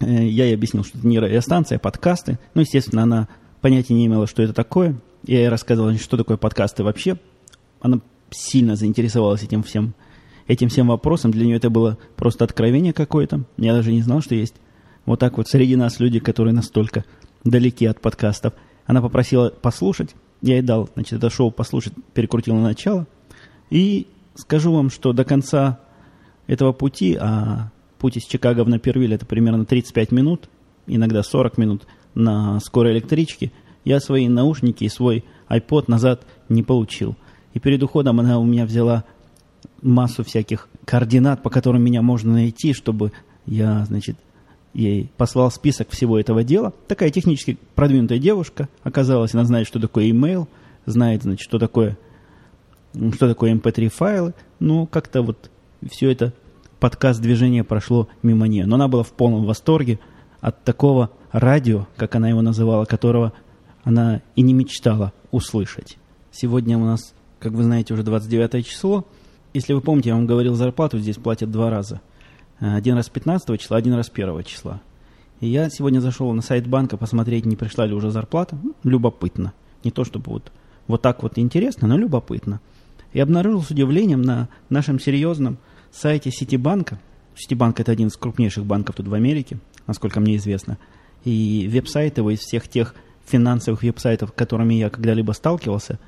Э, 0.00 0.26
Я 0.26 0.44
ей 0.46 0.54
объяснил, 0.54 0.84
что 0.84 0.98
это 0.98 1.06
не 1.06 1.18
радиостанция, 1.18 1.76
а 1.76 1.78
подкасты. 1.78 2.38
Ну, 2.54 2.62
естественно, 2.62 3.02
она 3.02 3.28
понятия 3.60 3.94
не 3.94 4.06
имела, 4.06 4.26
что 4.26 4.42
это 4.42 4.52
такое. 4.52 4.96
Я 5.24 5.38
ей 5.38 5.48
рассказывал, 5.48 5.94
что 5.96 6.16
такое 6.16 6.36
подкасты 6.36 6.84
вообще. 6.84 7.16
Она 7.80 8.00
сильно 8.30 8.76
заинтересовалась 8.76 9.42
этим 9.42 9.62
всем, 9.62 9.94
этим 10.46 10.68
всем 10.68 10.88
вопросом. 10.88 11.30
Для 11.30 11.46
нее 11.46 11.56
это 11.56 11.70
было 11.70 11.98
просто 12.16 12.44
откровение 12.44 12.92
какое-то. 12.92 13.44
Я 13.56 13.72
даже 13.74 13.92
не 13.92 14.02
знал, 14.02 14.20
что 14.20 14.34
есть 14.34 14.54
вот 15.04 15.20
так 15.20 15.36
вот 15.36 15.48
среди 15.48 15.76
нас 15.76 16.00
люди, 16.00 16.18
которые 16.18 16.54
настолько 16.54 17.04
далеки 17.44 17.86
от 17.86 18.00
подкастов. 18.00 18.54
Она 18.86 19.00
попросила 19.00 19.50
послушать. 19.50 20.14
Я 20.42 20.54
ей 20.54 20.62
дал, 20.62 20.88
значит, 20.94 21.14
это 21.14 21.30
шоу 21.30 21.50
послушать, 21.50 21.94
перекрутил 22.12 22.54
на 22.54 22.62
начало. 22.62 23.06
И 23.70 24.06
скажу 24.34 24.72
вам, 24.72 24.90
что 24.90 25.12
до 25.12 25.24
конца 25.24 25.80
этого 26.46 26.72
пути, 26.72 27.16
а 27.20 27.70
путь 27.98 28.16
из 28.16 28.24
Чикаго 28.24 28.64
в 28.64 28.68
Напервиль 28.68 29.14
это 29.14 29.26
примерно 29.26 29.64
35 29.64 30.12
минут, 30.12 30.48
иногда 30.86 31.22
40 31.22 31.58
минут 31.58 31.86
на 32.14 32.60
скорой 32.60 32.92
электричке, 32.92 33.52
я 33.84 34.00
свои 34.00 34.28
наушники 34.28 34.84
и 34.84 34.88
свой 34.88 35.24
iPod 35.48 35.84
назад 35.88 36.26
не 36.48 36.62
получил. 36.62 37.16
И 37.54 37.60
перед 37.60 37.82
уходом 37.82 38.20
она 38.20 38.38
у 38.38 38.44
меня 38.44 38.66
взяла 38.66 39.04
массу 39.82 40.24
всяких 40.24 40.68
координат, 40.84 41.42
по 41.42 41.50
которым 41.50 41.82
меня 41.82 42.02
можно 42.02 42.32
найти, 42.32 42.72
чтобы 42.72 43.12
я, 43.46 43.84
значит, 43.86 44.16
ей 44.74 45.10
послал 45.16 45.50
список 45.50 45.90
всего 45.90 46.18
этого 46.18 46.44
дела. 46.44 46.74
Такая 46.88 47.10
технически 47.10 47.58
продвинутая 47.74 48.18
девушка 48.18 48.68
оказалась, 48.82 49.34
она 49.34 49.44
знает, 49.44 49.66
что 49.66 49.80
такое 49.80 50.10
email, 50.10 50.48
знает, 50.84 51.22
значит, 51.22 51.42
что 51.42 51.58
такое, 51.58 51.96
что 52.92 53.28
такое 53.28 53.54
mp3 53.54 53.88
файлы. 53.88 54.34
Ну, 54.58 54.86
как-то 54.86 55.22
вот 55.22 55.50
все 55.90 56.10
это 56.10 56.32
подкаст 56.80 57.20
движения 57.20 57.64
прошло 57.64 58.08
мимо 58.22 58.46
нее. 58.46 58.66
Но 58.66 58.76
она 58.76 58.88
была 58.88 59.02
в 59.02 59.12
полном 59.12 59.44
восторге 59.44 59.98
от 60.40 60.64
такого 60.64 61.10
радио, 61.32 61.86
как 61.96 62.14
она 62.14 62.28
его 62.28 62.42
называла, 62.42 62.84
которого 62.84 63.32
она 63.84 64.22
и 64.34 64.42
не 64.42 64.52
мечтала 64.52 65.12
услышать. 65.30 65.98
Сегодня 66.30 66.76
у 66.78 66.84
нас, 66.84 67.14
как 67.38 67.52
вы 67.52 67.62
знаете, 67.62 67.94
уже 67.94 68.02
29 68.02 68.66
число. 68.66 69.06
Если 69.54 69.72
вы 69.72 69.80
помните, 69.80 70.10
я 70.10 70.16
вам 70.16 70.26
говорил, 70.26 70.54
зарплату 70.54 70.98
здесь 70.98 71.16
платят 71.16 71.50
два 71.50 71.70
раза. 71.70 72.00
Э, 72.60 72.76
Один 72.76 72.96
раз 72.96 73.08
15 73.08 73.58
числа, 73.60 73.76
один 73.76 73.94
раз 73.94 74.10
1 74.12 74.42
числа. 74.44 74.80
И 75.40 75.48
я 75.48 75.68
сегодня 75.70 76.00
зашел 76.00 76.32
на 76.32 76.42
сайт 76.42 76.66
банка 76.66 76.96
посмотреть, 76.96 77.46
не 77.46 77.56
пришла 77.56 77.86
ли 77.86 77.94
уже 77.94 78.10
зарплата. 78.10 78.58
Ну, 78.62 78.74
любопытно. 78.84 79.52
Не 79.84 79.90
то 79.90 80.04
чтобы 80.04 80.32
вот, 80.32 80.52
вот 80.88 81.02
так 81.02 81.22
вот 81.22 81.38
интересно, 81.38 81.88
но 81.88 81.96
любопытно. 81.96 82.60
И 83.12 83.20
обнаружил 83.20 83.62
с 83.62 83.70
удивлением 83.70 84.22
на 84.22 84.48
нашем 84.68 84.98
серьезном 84.98 85.58
сайте 85.90 86.30
Ситибанка. 86.30 86.98
Ситибанк 87.34 87.80
это 87.80 87.92
один 87.92 88.08
из 88.08 88.16
крупнейших 88.16 88.64
банков 88.64 88.96
тут 88.96 89.08
в 89.08 89.14
Америке, 89.14 89.58
насколько 89.86 90.20
мне 90.20 90.36
известно. 90.36 90.78
И 91.24 91.68
веб-сайт 91.70 92.18
его 92.18 92.30
из 92.30 92.40
всех 92.40 92.68
тех 92.68 92.94
финансовых 93.26 93.82
веб-сайтов, 93.82 94.32
которыми 94.32 94.74
я 94.74 94.90
когда-либо 94.90 95.32
сталкивался. 95.32 95.98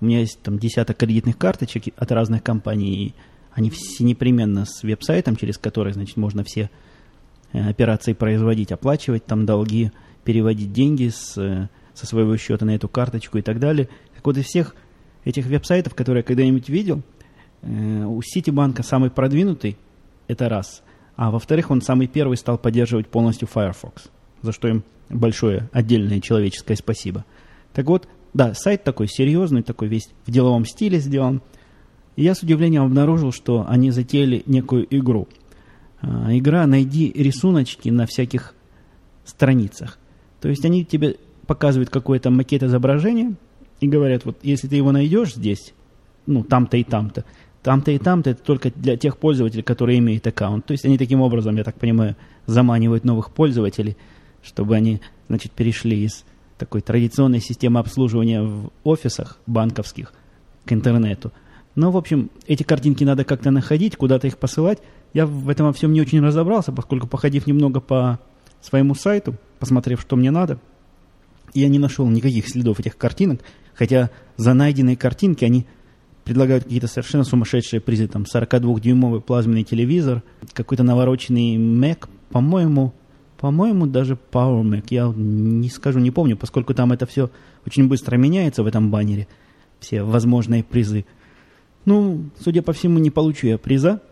У 0.00 0.06
меня 0.06 0.20
есть 0.20 0.40
там 0.42 0.58
десяток 0.58 0.96
кредитных 0.96 1.38
карточек 1.38 1.94
от 1.96 2.10
разных 2.12 2.42
компаний, 2.42 3.06
и 3.06 3.14
они 3.52 3.70
все 3.70 4.04
непременно 4.04 4.64
с 4.66 4.82
веб-сайтом, 4.82 5.36
через 5.36 5.58
который, 5.58 5.92
значит, 5.92 6.16
можно 6.16 6.44
все 6.44 6.70
э, 7.52 7.68
операции 7.68 8.12
производить, 8.12 8.72
оплачивать 8.72 9.24
там 9.24 9.46
долги, 9.46 9.92
переводить 10.24 10.72
деньги 10.72 11.08
с, 11.08 11.38
э, 11.38 11.68
со 11.94 12.06
своего 12.06 12.36
счета 12.36 12.66
на 12.66 12.74
эту 12.74 12.88
карточку 12.88 13.38
и 13.38 13.42
так 13.42 13.58
далее. 13.58 13.88
Так 14.14 14.26
вот, 14.26 14.36
из 14.36 14.44
всех 14.44 14.74
этих 15.24 15.46
веб-сайтов, 15.46 15.94
которые 15.94 16.20
я 16.20 16.24
когда-нибудь 16.24 16.68
видел, 16.68 17.02
у 17.66 18.20
Ситибанка 18.22 18.82
самый 18.82 19.10
продвинутый, 19.10 19.76
это 20.28 20.48
раз. 20.48 20.82
А 21.16 21.30
во-вторых, 21.30 21.70
он 21.70 21.80
самый 21.80 22.06
первый 22.06 22.36
стал 22.36 22.58
поддерживать 22.58 23.08
полностью 23.08 23.48
Firefox, 23.48 24.10
за 24.42 24.52
что 24.52 24.68
им 24.68 24.84
большое 25.08 25.68
отдельное 25.72 26.20
человеческое 26.20 26.76
спасибо. 26.76 27.24
Так 27.72 27.86
вот, 27.86 28.08
да, 28.34 28.54
сайт 28.54 28.84
такой 28.84 29.08
серьезный, 29.08 29.62
такой 29.62 29.88
весь 29.88 30.10
в 30.26 30.30
деловом 30.30 30.66
стиле 30.66 30.98
сделан. 30.98 31.42
И 32.16 32.22
я 32.22 32.34
с 32.34 32.42
удивлением 32.42 32.84
обнаружил, 32.84 33.32
что 33.32 33.66
они 33.68 33.90
затеяли 33.90 34.42
некую 34.46 34.86
игру. 34.94 35.28
А, 36.00 36.28
игра 36.36 36.66
«Найди 36.66 37.12
рисуночки 37.14 37.88
на 37.88 38.06
всяких 38.06 38.54
страницах». 39.24 39.98
То 40.40 40.48
есть 40.48 40.64
они 40.64 40.84
тебе 40.84 41.16
показывают 41.46 41.90
какой-то 41.90 42.30
макет 42.30 42.62
изображения 42.62 43.34
и 43.80 43.88
говорят, 43.88 44.24
вот 44.24 44.38
если 44.42 44.68
ты 44.68 44.76
его 44.76 44.92
найдешь 44.92 45.34
здесь, 45.34 45.72
ну, 46.26 46.42
там-то 46.42 46.76
и 46.76 46.84
там-то, 46.84 47.24
там-то 47.66 47.90
и 47.90 47.98
там-то 47.98 48.30
это 48.30 48.40
только 48.44 48.70
для 48.70 48.96
тех 48.96 49.18
пользователей, 49.18 49.64
которые 49.64 49.98
имеют 49.98 50.24
аккаунт. 50.24 50.64
То 50.66 50.70
есть 50.70 50.84
они 50.84 50.96
таким 50.98 51.20
образом, 51.20 51.56
я 51.56 51.64
так 51.64 51.74
понимаю, 51.74 52.14
заманивают 52.46 53.02
новых 53.02 53.32
пользователей, 53.32 53.96
чтобы 54.40 54.76
они, 54.76 55.00
значит, 55.26 55.50
перешли 55.50 56.04
из 56.04 56.24
такой 56.58 56.80
традиционной 56.80 57.40
системы 57.40 57.80
обслуживания 57.80 58.40
в 58.40 58.70
офисах 58.84 59.40
банковских 59.48 60.12
к 60.64 60.72
интернету. 60.72 61.32
Но, 61.74 61.90
в 61.90 61.96
общем, 61.96 62.30
эти 62.46 62.62
картинки 62.62 63.02
надо 63.02 63.24
как-то 63.24 63.50
находить, 63.50 63.96
куда-то 63.96 64.28
их 64.28 64.38
посылать. 64.38 64.78
Я 65.12 65.26
в 65.26 65.48
этом 65.48 65.66
во 65.66 65.72
всем 65.72 65.92
не 65.92 66.00
очень 66.00 66.20
разобрался, 66.20 66.70
поскольку, 66.70 67.08
походив 67.08 67.48
немного 67.48 67.80
по 67.80 68.20
своему 68.60 68.94
сайту, 68.94 69.34
посмотрев, 69.58 70.00
что 70.00 70.14
мне 70.14 70.30
надо, 70.30 70.60
я 71.52 71.66
не 71.66 71.80
нашел 71.80 72.06
никаких 72.08 72.48
следов 72.48 72.78
этих 72.78 72.96
картинок, 72.96 73.40
хотя 73.74 74.10
за 74.36 74.54
найденные 74.54 74.96
картинки 74.96 75.44
они 75.44 75.66
предлагают 76.26 76.64
какие-то 76.64 76.88
совершенно 76.88 77.22
сумасшедшие 77.22 77.80
призы, 77.80 78.08
там 78.08 78.24
42-дюймовый 78.24 79.20
плазменный 79.20 79.62
телевизор, 79.62 80.24
какой-то 80.52 80.82
навороченный 80.82 81.54
Mac, 81.56 82.08
по-моему, 82.30 82.92
по-моему, 83.38 83.86
даже 83.86 84.18
Power 84.32 84.62
Mac, 84.62 84.86
я 84.90 85.12
не 85.14 85.70
скажу, 85.70 86.00
не 86.00 86.10
помню, 86.10 86.36
поскольку 86.36 86.74
там 86.74 86.90
это 86.90 87.06
все 87.06 87.30
очень 87.64 87.86
быстро 87.86 88.16
меняется 88.16 88.64
в 88.64 88.66
этом 88.66 88.90
баннере, 88.90 89.28
все 89.78 90.02
возможные 90.02 90.64
призы. 90.64 91.06
Ну, 91.84 92.24
судя 92.40 92.60
по 92.62 92.72
всему, 92.72 92.98
не 92.98 93.12
получу 93.12 93.46
я 93.46 93.56
приза, 93.56 94.02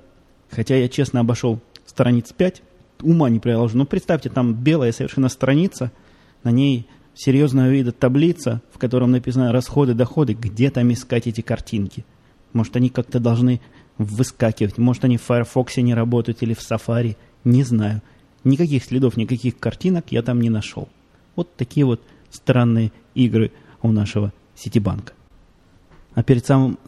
хотя 0.51 0.77
я 0.77 0.89
честно 0.89 1.19
обошел 1.19 1.59
страниц 1.85 2.33
5, 2.33 2.63
ума 3.03 3.29
не 3.29 3.41
приложу. 3.41 3.77
Ну, 3.77 3.87
представьте, 3.87 4.31
там 4.31 4.55
белая 4.55 4.93
совершенно 4.93 5.29
страница, 5.29 5.91
на 6.45 6.53
ней 6.53 6.87
серьезного 7.15 7.69
вида 7.69 7.93
таблица, 7.93 8.61
в 8.73 8.79
котором 8.79 9.13
написано 9.13 9.53
расходы, 9.53 9.95
доходы, 9.95 10.35
где 10.35 10.71
там 10.71 10.93
искать 10.93 11.27
эти 11.27 11.41
картинки. 11.41 12.05
Может, 12.53 12.77
они 12.77 12.89
как-то 12.89 13.21
должны 13.21 13.61
выскакивать, 13.99 14.79
может, 14.79 15.05
они 15.05 15.17
в 15.17 15.23
Firefox 15.23 15.77
не 15.79 15.95
работают 15.95 16.43
или 16.43 16.55
в 16.55 16.59
Safari, 16.59 17.17
не 17.45 17.63
знаю. 17.63 18.03
Никаких 18.43 18.85
следов, 18.85 19.17
никаких 19.17 19.59
картинок 19.59 20.07
я 20.11 20.23
там 20.23 20.41
не 20.41 20.51
нашел. 20.51 20.89
Вот 21.37 21.55
такие 21.57 21.87
вот 21.87 22.01
странные 22.31 22.93
игры 23.15 23.53
у 23.83 23.93
нашего 23.93 24.33
Ситибанка. 24.57 25.13
А 26.15 26.23
перед, 26.23 26.47
самым, 26.47 26.79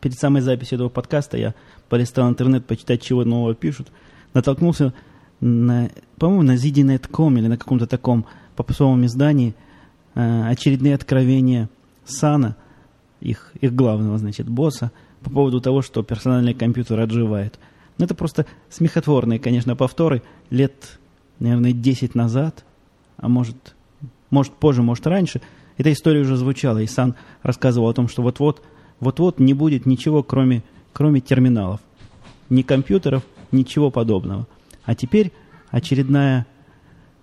перед 0.00 0.18
самой 0.18 0.42
записью 0.42 0.76
этого 0.76 0.88
подкаста 0.88 1.36
я 1.36 1.54
полистал 1.88 2.28
интернет 2.28 2.66
почитать, 2.66 3.02
чего 3.02 3.24
нового 3.24 3.54
пишут. 3.54 3.88
Натолкнулся 4.32 4.94
на, 5.40 5.90
по-моему, 6.18 6.42
на 6.42 6.54
ZDNet.com 6.54 7.38
или 7.38 7.48
на 7.48 7.56
каком-то 7.56 7.86
таком 7.86 8.26
попсовом 8.62 9.06
издании 9.06 9.54
э, 10.14 10.48
очередные 10.50 10.94
откровения 10.94 11.70
Сана, 12.04 12.56
их, 13.20 13.52
их 13.60 13.74
главного, 13.74 14.18
значит, 14.18 14.48
босса, 14.48 14.92
по 15.22 15.30
поводу 15.30 15.62
того, 15.62 15.80
что 15.80 16.02
персональный 16.02 16.52
компьютер 16.52 17.00
отживает. 17.00 17.58
Ну, 17.96 18.04
это 18.04 18.14
просто 18.14 18.44
смехотворные, 18.68 19.38
конечно, 19.38 19.76
повторы 19.76 20.22
лет, 20.50 20.98
наверное, 21.38 21.72
10 21.72 22.14
назад, 22.14 22.64
а 23.16 23.28
может, 23.28 23.74
может 24.28 24.52
позже, 24.52 24.82
может 24.82 25.06
раньше. 25.06 25.40
Эта 25.78 25.90
история 25.90 26.20
уже 26.20 26.36
звучала, 26.36 26.78
и 26.78 26.86
Сан 26.86 27.14
рассказывал 27.42 27.88
о 27.88 27.94
том, 27.94 28.08
что 28.08 28.22
вот-вот, 28.22 28.62
вот-вот 29.00 29.38
не 29.38 29.54
будет 29.54 29.86
ничего, 29.86 30.22
кроме, 30.22 30.62
кроме 30.92 31.20
терминалов. 31.20 31.80
Ни 32.50 32.60
компьютеров, 32.60 33.22
ничего 33.52 33.90
подобного. 33.90 34.46
А 34.84 34.94
теперь 34.94 35.32
очередная, 35.70 36.46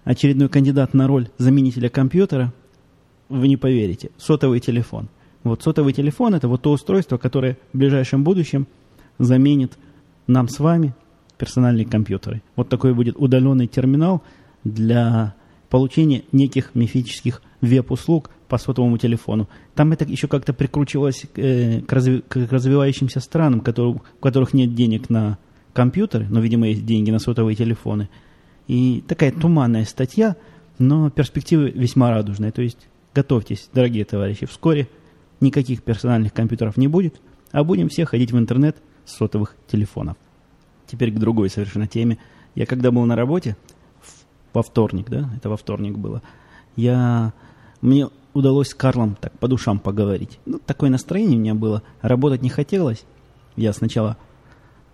очередной 0.07 0.47
кандидат 0.47 0.93
на 0.93 1.05
роль 1.05 1.27
заменителя 1.37 1.89
компьютера, 1.89 2.53
вы 3.27 3.49
не 3.49 3.57
поверите, 3.57 4.09
сотовый 4.17 4.61
телефон. 4.61 5.09
Вот 5.43 5.63
сотовый 5.63 5.91
телефон– 5.91 6.33
это 6.35 6.47
вот 6.47 6.61
то 6.61 6.71
устройство, 6.71 7.17
которое 7.17 7.57
в 7.73 7.77
ближайшем 7.77 8.23
будущем 8.23 8.67
заменит 9.19 9.77
нам 10.25 10.47
с 10.47 10.59
вами 10.59 10.95
персональные 11.37 11.85
компьютеры. 11.85 12.41
Вот 12.55 12.69
такой 12.69 12.93
будет 12.93 13.15
удаленный 13.17 13.67
терминал 13.67 14.23
для 14.63 15.35
получения 15.69 16.23
неких 16.31 16.73
мифических 16.73 17.41
веб-услуг 17.59 18.29
по 18.47 18.57
сотовому 18.57 18.97
телефону. 18.97 19.49
Там 19.75 19.91
это 19.91 20.05
еще 20.05 20.29
как-то 20.29 20.53
прикручивалось 20.53 21.25
э, 21.35 21.81
к, 21.81 21.91
разви- 21.91 22.21
к 22.21 22.51
развивающимся 22.51 23.19
странам, 23.19 23.59
которые, 23.59 23.95
у 23.95 24.01
которых 24.21 24.53
нет 24.53 24.73
денег 24.73 25.09
на 25.09 25.37
компьютеры, 25.73 26.27
но, 26.29 26.39
видимо, 26.39 26.67
есть 26.67 26.85
деньги 26.85 27.11
на 27.11 27.19
сотовые 27.19 27.55
телефоны. 27.55 28.09
И 28.67 29.03
такая 29.07 29.31
туманная 29.31 29.85
статья, 29.85 30.35
но 30.77 31.09
перспективы 31.09 31.69
весьма 31.69 32.11
радужные. 32.11 32.51
То 32.51 32.61
есть 32.61 32.87
готовьтесь, 33.15 33.69
дорогие 33.73 34.05
товарищи, 34.05 34.45
вскоре 34.45 34.87
никаких 35.39 35.83
персональных 35.83 36.33
компьютеров 36.33 36.77
не 36.77 36.87
будет, 36.87 37.19
а 37.51 37.63
будем 37.63 37.89
все 37.89 38.05
ходить 38.05 38.31
в 38.31 38.37
интернет 38.37 38.77
с 39.05 39.15
сотовых 39.15 39.55
телефонов. 39.67 40.17
Теперь 40.85 41.11
к 41.11 41.19
другой 41.19 41.49
совершенно 41.49 41.87
теме. 41.87 42.17
Я 42.55 42.65
когда 42.65 42.91
был 42.91 43.05
на 43.05 43.15
работе, 43.15 43.55
во 44.53 44.63
вторник, 44.63 45.09
да, 45.09 45.29
это 45.35 45.49
во 45.49 45.57
вторник 45.57 45.97
было, 45.97 46.21
я, 46.75 47.33
мне 47.81 48.09
удалось 48.33 48.69
с 48.69 48.75
Карлом 48.75 49.15
так 49.19 49.37
по 49.39 49.47
душам 49.47 49.79
поговорить. 49.79 50.39
Ну, 50.45 50.59
такое 50.59 50.89
настроение 50.89 51.37
у 51.37 51.41
меня 51.41 51.55
было, 51.55 51.83
работать 52.01 52.41
не 52.41 52.49
хотелось. 52.49 53.05
Я 53.55 53.73
сначала 53.73 54.17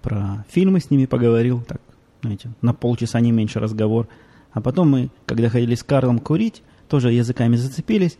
про 0.02 0.46
фильмы 0.50 0.80
с 0.80 0.90
ними 0.90 1.06
поговорил, 1.06 1.62
так, 1.62 1.82
знаете, 2.24 2.52
на 2.62 2.74
полчаса 2.74 3.20
не 3.20 3.32
меньше 3.32 3.60
разговор. 3.60 4.08
А 4.52 4.62
потом 4.62 4.90
мы, 4.90 5.10
когда 5.26 5.50
ходили 5.50 5.76
с 5.76 5.84
Карлом 5.84 6.20
курить, 6.20 6.64
тоже 6.88 7.12
языками 7.12 7.56
зацепились, 7.56 8.18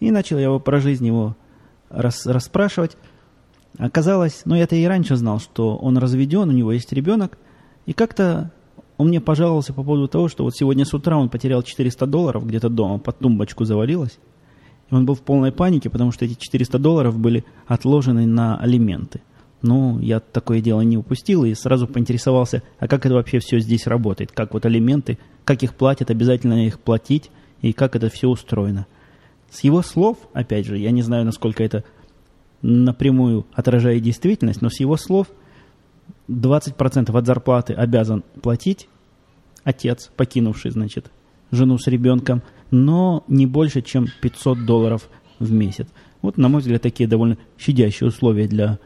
и 0.00 0.10
начал 0.10 0.38
я 0.38 0.44
его 0.44 0.60
про 0.60 0.80
жизнь 0.80 1.06
его 1.06 1.36
рас, 1.90 2.26
расспрашивать. 2.26 2.96
Оказалось, 3.78 4.42
ну 4.44 4.54
я-то 4.54 4.76
и 4.76 4.84
раньше 4.84 5.16
знал, 5.16 5.40
что 5.40 5.76
он 5.76 5.98
разведен, 5.98 6.48
у 6.48 6.52
него 6.52 6.72
есть 6.72 6.92
ребенок, 6.92 7.38
и 7.86 7.92
как-то 7.92 8.52
он 8.98 9.08
мне 9.08 9.20
пожаловался 9.20 9.72
по 9.72 9.82
поводу 9.82 10.08
того, 10.08 10.28
что 10.28 10.44
вот 10.44 10.54
сегодня 10.54 10.84
с 10.84 10.94
утра 10.94 11.16
он 11.16 11.28
потерял 11.28 11.62
400 11.62 12.06
долларов 12.06 12.46
где-то 12.46 12.68
дома, 12.68 12.98
под 12.98 13.18
тумбочку 13.18 13.64
завалилось. 13.64 14.18
И 14.90 14.94
он 14.94 15.06
был 15.06 15.14
в 15.14 15.22
полной 15.22 15.52
панике, 15.52 15.90
потому 15.90 16.12
что 16.12 16.24
эти 16.24 16.34
400 16.34 16.78
долларов 16.78 17.18
были 17.18 17.44
отложены 17.66 18.26
на 18.26 18.58
алименты. 18.58 19.22
Ну, 19.62 20.00
я 20.00 20.18
такое 20.18 20.60
дело 20.60 20.80
не 20.80 20.96
упустил 20.96 21.44
и 21.44 21.54
сразу 21.54 21.86
поинтересовался, 21.86 22.62
а 22.78 22.88
как 22.88 23.06
это 23.06 23.14
вообще 23.14 23.38
все 23.38 23.60
здесь 23.60 23.86
работает? 23.86 24.32
Как 24.32 24.54
вот 24.54 24.66
алименты, 24.66 25.18
как 25.44 25.62
их 25.62 25.74
платят, 25.74 26.10
обязательно 26.10 26.66
их 26.66 26.80
платить 26.80 27.30
и 27.60 27.72
как 27.72 27.94
это 27.94 28.08
все 28.10 28.28
устроено? 28.28 28.86
С 29.50 29.62
его 29.62 29.82
слов, 29.82 30.18
опять 30.32 30.66
же, 30.66 30.78
я 30.78 30.90
не 30.90 31.02
знаю, 31.02 31.24
насколько 31.24 31.62
это 31.62 31.84
напрямую 32.60 33.46
отражает 33.52 34.02
действительность, 34.02 34.62
но 34.62 34.68
с 34.68 34.80
его 34.80 34.96
слов 34.96 35.28
20% 36.28 37.16
от 37.16 37.26
зарплаты 37.26 37.74
обязан 37.74 38.24
платить 38.42 38.88
отец, 39.64 40.10
покинувший, 40.16 40.70
значит, 40.70 41.10
жену 41.50 41.78
с 41.78 41.86
ребенком, 41.86 42.42
но 42.70 43.24
не 43.28 43.46
больше, 43.46 43.82
чем 43.82 44.06
500 44.22 44.64
долларов 44.64 45.08
в 45.38 45.52
месяц. 45.52 45.86
Вот, 46.20 46.36
на 46.38 46.48
мой 46.48 46.60
взгляд, 46.60 46.82
такие 46.82 47.08
довольно 47.08 47.36
щадящие 47.58 48.08
условия 48.08 48.48
для, 48.48 48.78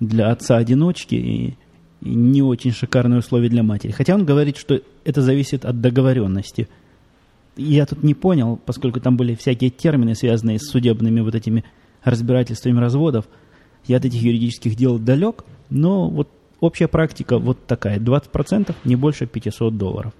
для 0.00 0.30
отца-одиночки 0.30 1.14
и, 1.14 1.56
и 2.00 2.14
не 2.14 2.42
очень 2.42 2.72
шикарные 2.72 3.20
условия 3.20 3.48
для 3.48 3.62
матери. 3.62 3.92
Хотя 3.92 4.14
он 4.14 4.24
говорит, 4.24 4.56
что 4.56 4.80
это 5.04 5.22
зависит 5.22 5.64
от 5.64 5.80
договоренности. 5.80 6.68
Я 7.56 7.86
тут 7.86 8.02
не 8.02 8.14
понял, 8.14 8.58
поскольку 8.64 9.00
там 9.00 9.16
были 9.16 9.34
всякие 9.34 9.70
термины, 9.70 10.14
связанные 10.14 10.58
с 10.58 10.70
судебными 10.70 11.20
вот 11.20 11.34
этими 11.34 11.64
разбирательствами 12.02 12.78
разводов. 12.78 13.26
Я 13.86 13.98
от 13.98 14.04
этих 14.04 14.22
юридических 14.22 14.74
дел 14.76 14.98
далек, 14.98 15.44
но 15.68 16.08
вот 16.08 16.28
общая 16.60 16.88
практика 16.88 17.38
вот 17.38 17.66
такая. 17.66 17.98
20%, 17.98 18.74
не 18.84 18.96
больше 18.96 19.26
500 19.26 19.76
долларов. 19.76 20.12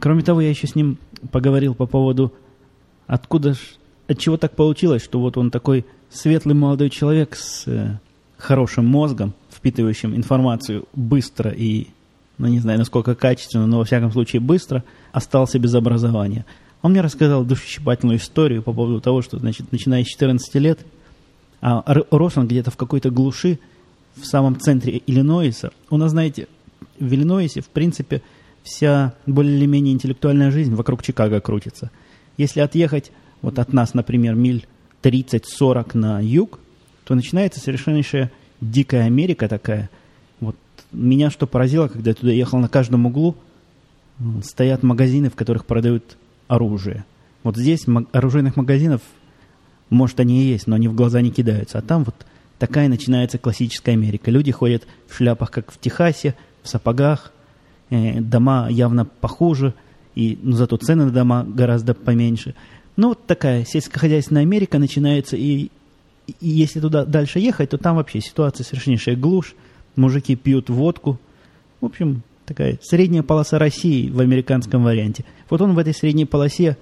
Кроме 0.00 0.22
того, 0.22 0.40
я 0.40 0.50
еще 0.50 0.66
с 0.66 0.74
ним 0.74 0.98
поговорил 1.30 1.74
по 1.74 1.86
поводу, 1.86 2.32
откуда 3.06 3.54
ж, 3.54 3.58
от 4.06 4.18
чего 4.18 4.36
так 4.36 4.54
получилось, 4.54 5.02
что 5.02 5.20
вот 5.20 5.36
он 5.36 5.50
такой 5.50 5.86
светлый 6.10 6.54
молодой 6.54 6.90
человек 6.90 7.34
с 7.36 7.66
э, 7.66 7.98
хорошим 8.38 8.86
мозгом, 8.86 9.34
впитывающим 9.50 10.14
информацию 10.14 10.86
быстро 10.94 11.50
и, 11.50 11.88
ну 12.38 12.46
не 12.46 12.60
знаю, 12.60 12.78
насколько 12.78 13.14
качественно, 13.14 13.66
но 13.66 13.78
во 13.78 13.84
всяком 13.84 14.12
случае 14.12 14.40
быстро, 14.40 14.84
остался 15.12 15.58
без 15.58 15.74
образования. 15.74 16.46
Он 16.80 16.92
мне 16.92 17.00
рассказал 17.00 17.44
душещипательную 17.44 18.18
историю 18.18 18.62
по 18.62 18.72
поводу 18.72 19.00
того, 19.00 19.20
что, 19.20 19.38
значит, 19.38 19.72
начиная 19.72 20.04
с 20.04 20.06
14 20.06 20.54
лет, 20.54 20.78
а 21.60 21.82
рос 22.10 22.36
он 22.36 22.46
где-то 22.46 22.70
в 22.70 22.76
какой-то 22.76 23.10
глуши, 23.10 23.58
в 24.14 24.24
самом 24.24 24.58
центре 24.58 25.02
Иллинойса. 25.06 25.72
У 25.90 25.96
нас, 25.96 26.12
знаете, 26.12 26.48
в 26.98 27.12
Иллинойсе, 27.12 27.60
в 27.60 27.68
принципе, 27.68 28.22
вся 28.62 29.14
более 29.26 29.56
или 29.56 29.66
менее 29.66 29.94
интеллектуальная 29.94 30.50
жизнь 30.50 30.74
вокруг 30.74 31.02
Чикаго 31.02 31.40
крутится. 31.40 31.90
Если 32.36 32.60
отъехать 32.60 33.10
вот 33.42 33.58
от 33.58 33.72
нас, 33.72 33.94
например, 33.94 34.34
миль 34.34 34.66
30-40 35.02 35.96
на 35.96 36.20
юг, 36.20 36.60
то 37.08 37.14
начинается 37.14 37.58
совершеннейшая 37.58 38.30
дикая 38.60 39.04
Америка 39.06 39.48
такая. 39.48 39.88
Вот 40.40 40.56
меня 40.92 41.30
что 41.30 41.46
поразило, 41.46 41.88
когда 41.88 42.10
я 42.10 42.14
туда 42.14 42.32
ехал, 42.32 42.58
на 42.58 42.68
каждом 42.68 43.06
углу 43.06 43.34
стоят 44.44 44.82
магазины, 44.82 45.30
в 45.30 45.34
которых 45.34 45.64
продают 45.64 46.18
оружие. 46.48 47.06
Вот 47.44 47.56
здесь 47.56 47.86
оружейных 48.12 48.56
магазинов, 48.56 49.00
может, 49.88 50.20
они 50.20 50.42
и 50.42 50.48
есть, 50.48 50.66
но 50.66 50.76
они 50.76 50.86
в 50.86 50.94
глаза 50.94 51.22
не 51.22 51.30
кидаются. 51.30 51.78
А 51.78 51.80
там 51.80 52.04
вот 52.04 52.14
такая 52.58 52.88
начинается 52.88 53.38
классическая 53.38 53.92
Америка. 53.92 54.30
Люди 54.30 54.52
ходят 54.52 54.86
в 55.06 55.16
шляпах, 55.16 55.50
как 55.50 55.72
в 55.72 55.80
Техасе, 55.80 56.34
в 56.62 56.68
сапогах, 56.68 57.32
э, 57.88 58.20
дома 58.20 58.68
явно 58.68 59.06
похуже, 59.06 59.72
и, 60.14 60.38
но 60.42 60.56
зато 60.58 60.76
цены 60.76 61.06
на 61.06 61.10
дома 61.10 61.42
гораздо 61.48 61.94
поменьше. 61.94 62.54
Ну, 62.96 63.08
вот 63.08 63.26
такая 63.26 63.64
сельскохозяйственная 63.64 64.42
Америка 64.42 64.78
начинается, 64.78 65.38
и, 65.38 65.70
и 66.40 66.48
если 66.48 66.80
туда 66.80 67.04
дальше 67.04 67.38
ехать, 67.38 67.70
то 67.70 67.78
там 67.78 67.96
вообще 67.96 68.20
ситуация 68.20 68.64
совершеннейшая 68.64 69.16
глушь, 69.16 69.54
мужики 69.96 70.36
пьют 70.36 70.70
водку. 70.70 71.18
В 71.80 71.86
общем, 71.86 72.22
такая 72.44 72.78
средняя 72.82 73.22
полоса 73.22 73.58
России 73.58 74.10
в 74.10 74.20
американском 74.20 74.82
варианте. 74.84 75.24
Вот 75.50 75.60
он 75.60 75.74
в 75.74 75.78
этой 75.78 75.94
средней 75.94 76.24
полосе 76.24 76.76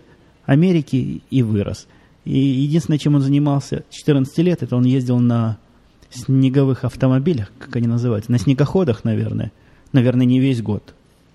Америки 0.45 1.23
и 1.31 1.43
вырос. 1.43 1.87
И 2.25 2.39
единственное, 2.39 2.99
чем 2.99 3.15
он 3.15 3.21
занимался 3.21 3.85
14 3.91 4.39
лет, 4.39 4.63
это 4.63 4.77
он 4.77 4.85
ездил 4.85 5.19
на 5.19 5.59
снеговых 6.11 6.85
автомобилях, 6.85 7.53
как 7.59 7.77
они 7.77 7.87
называются, 7.87 8.33
на 8.33 8.39
снегоходах, 8.39 9.05
наверное. 9.05 9.53
Наверное, 9.93 10.27
не 10.27 10.41
весь 10.41 10.63
год. 10.63 10.95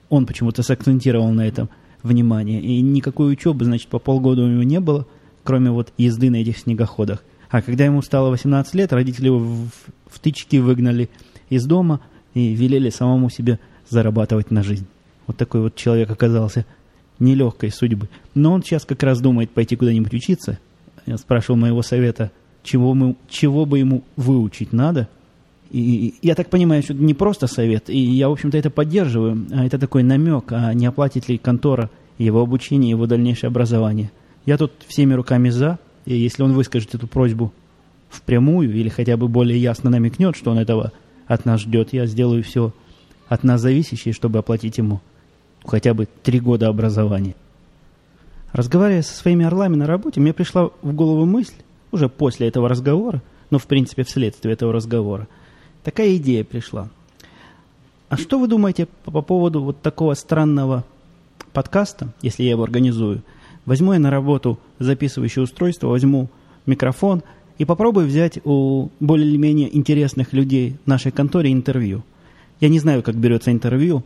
Он 0.10 0.26
почему-то 0.26 0.64
сакцентировал 0.64 1.32
на 1.32 1.48
этом 1.48 1.70
внимание. 2.04 2.62
И 2.62 2.82
никакой 2.82 3.32
учебы, 3.32 3.66
значит, 3.66 3.88
по 3.88 4.00
полгода 4.00 4.42
у 4.42 4.48
него 4.48 4.64
не 4.64 4.80
было, 4.80 5.08
кроме 5.44 5.72
вот 5.72 5.94
езды 5.98 6.30
на 6.30 6.38
этих 6.38 6.58
снегоходах. 6.58 7.24
А 7.52 7.62
когда 7.62 7.86
ему 7.86 8.02
стало 8.02 8.30
18 8.30 8.74
лет, 8.76 8.94
родители 8.94 9.28
его 9.28 9.40
в, 9.40 9.70
в 10.08 10.20
тычки 10.20 10.58
выгнали 10.58 11.10
из 11.50 11.66
дома 11.66 12.02
и 12.34 12.54
велели 12.54 12.90
самому 12.90 13.30
себе 13.30 13.60
зарабатывать 13.90 14.52
на 14.52 14.64
жизнь. 14.64 14.88
Вот 15.28 15.38
такой 15.38 15.62
вот 15.62 15.76
человек 15.76 16.10
оказался 16.10 16.66
нелегкой 17.20 17.72
судьбы. 17.72 18.10
Но 18.34 18.54
он 18.54 18.64
сейчас 18.64 18.86
как 18.86 19.04
раз 19.04 19.20
думает 19.20 19.52
пойти 19.52 19.76
куда-нибудь 19.76 20.14
учиться. 20.14 20.58
Я 21.06 21.18
спрашивал 21.18 21.60
моего 21.60 21.84
совета– 21.84 22.32
чего, 22.64 22.94
мы, 22.94 23.16
чего 23.30 23.66
бы 23.66 23.80
ему 23.80 24.04
выучить 24.16 24.74
надо. 24.74 25.08
И 25.72 26.16
я 26.22 26.36
так 26.36 26.50
понимаю, 26.50 26.84
что 26.84 26.94
это 26.94 27.02
не 27.02 27.14
просто 27.14 27.48
совет, 27.48 27.90
и 27.90 27.98
я, 27.98 28.28
в 28.28 28.34
общем-то, 28.34 28.58
это 28.58 28.70
поддерживаю, 28.70 29.48
а 29.52 29.66
это 29.66 29.80
такой 29.80 30.04
намек, 30.04 30.52
а 30.52 30.74
не 30.74 30.86
оплатит 30.86 31.30
ли 31.30 31.38
контора 31.38 31.90
его 32.18 32.42
обучение, 32.42 32.90
его 32.90 33.06
дальнейшее 33.06 33.48
образование. 33.48 34.12
Я 34.46 34.58
тут 34.58 34.74
всеми 34.88 35.14
руками 35.14 35.50
за, 35.50 35.80
и 36.06 36.16
если 36.16 36.44
он 36.44 36.54
выскажет 36.54 36.96
эту 36.96 37.08
просьбу 37.08 37.54
впрямую 38.10 38.74
или 38.76 38.90
хотя 38.90 39.18
бы 39.18 39.28
более 39.28 39.58
ясно 39.58 39.90
намекнет, 39.90 40.36
что 40.36 40.52
он 40.52 40.58
этого 40.58 40.92
от 41.28 41.46
нас 41.46 41.62
ждет, 41.62 41.94
я 41.94 42.06
сделаю 42.06 42.44
все 42.44 42.74
от 43.30 43.44
нас 43.44 43.62
зависящее, 43.62 44.14
чтобы 44.14 44.40
оплатить 44.40 44.78
ему 44.78 45.02
хотя 45.66 45.94
бы 45.94 46.08
три 46.24 46.40
года 46.40 46.68
образования. 46.68 47.36
Разговаривая 48.52 49.02
со 49.02 49.16
своими 49.16 49.46
орлами 49.46 49.76
на 49.76 49.88
работе, 49.88 50.20
мне 50.20 50.34
пришла 50.34 50.72
в 50.82 50.94
голову 50.94 51.26
мысль, 51.26 51.54
уже 51.92 52.10
после 52.10 52.48
этого 52.48 52.68
разговора, 52.68 53.22
но 53.50 53.60
в 53.60 53.68
принципе 53.68 54.04
вследствие 54.04 54.54
этого 54.54 54.74
разговора, 54.74 55.28
такая 55.84 56.16
идея 56.18 56.44
пришла. 56.44 56.90
А 58.10 58.18
что 58.18 58.40
вы 58.40 58.48
думаете 58.48 58.88
по, 59.06 59.12
по 59.12 59.22
поводу 59.22 59.64
вот 59.64 59.82
такого 59.82 60.14
странного 60.16 60.84
подкаста, 61.54 62.10
если 62.22 62.44
я 62.44 62.52
его 62.52 62.64
организую? 62.64 63.24
Возьму 63.66 63.94
я 63.94 64.00
на 64.00 64.10
работу 64.10 64.60
записывающее 64.80 65.44
устройство, 65.44 65.88
возьму 65.88 66.30
микрофон 66.66 67.24
и 67.58 67.66
попробую 67.66 68.08
взять 68.08 68.40
у 68.44 68.90
более-менее 69.00 69.76
интересных 69.76 70.34
людей 70.34 70.78
в 70.84 70.88
нашей 70.88 71.12
конторе 71.12 71.52
интервью. 71.52 72.04
Я 72.60 72.70
не 72.70 72.80
знаю, 72.80 73.04
как 73.04 73.16
берется 73.16 73.52
интервью, 73.52 74.04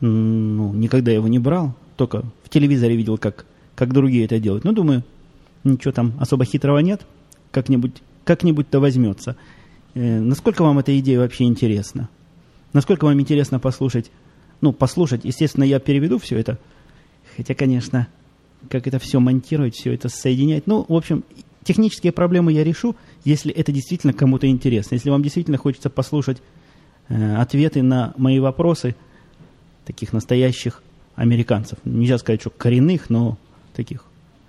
ну, 0.00 0.72
никогда 0.74 1.10
его 1.10 1.28
не 1.28 1.38
брал, 1.38 1.74
только 1.96 2.24
в 2.44 2.48
телевизоре 2.48 2.96
видел, 2.96 3.18
как, 3.18 3.46
как 3.74 3.92
другие 3.92 4.24
это 4.24 4.38
делают. 4.38 4.64
Ну, 4.64 4.72
думаю, 4.72 5.04
ничего 5.64 5.92
там 5.92 6.12
особо 6.18 6.44
хитрого 6.44 6.78
нет, 6.78 7.06
как-нибудь 7.50 8.02
как-нибудь-то 8.28 8.78
возьмется. 8.78 9.36
Э, 9.94 10.20
насколько 10.20 10.62
вам 10.62 10.78
эта 10.78 10.96
идея 10.98 11.18
вообще 11.18 11.44
интересна? 11.44 12.10
Насколько 12.74 13.06
вам 13.06 13.18
интересно 13.18 13.58
послушать? 13.58 14.10
Ну, 14.60 14.74
послушать, 14.74 15.24
естественно, 15.24 15.64
я 15.64 15.78
переведу 15.78 16.18
все 16.18 16.38
это, 16.38 16.58
хотя, 17.36 17.54
конечно, 17.54 18.06
как 18.68 18.86
это 18.86 18.98
все 18.98 19.20
монтировать, 19.20 19.74
все 19.74 19.92
это 19.92 20.08
соединять. 20.08 20.66
Ну, 20.66 20.84
в 20.88 20.94
общем, 20.94 21.24
технические 21.64 22.12
проблемы 22.12 22.52
я 22.52 22.64
решу, 22.64 22.96
если 23.24 23.52
это 23.52 23.72
действительно 23.72 24.12
кому-то 24.12 24.46
интересно. 24.46 24.94
Если 24.94 25.10
вам 25.10 25.22
действительно 25.22 25.58
хочется 25.58 25.90
послушать 25.90 26.38
э, 27.08 27.36
ответы 27.36 27.82
на 27.82 28.14
мои 28.16 28.38
вопросы 28.38 28.94
таких 29.84 30.12
настоящих 30.12 30.82
американцев. 31.14 31.78
Нельзя 31.84 32.18
сказать, 32.18 32.40
что 32.40 32.50
коренных, 32.50 33.10
но 33.10 33.38
таких 33.74 34.04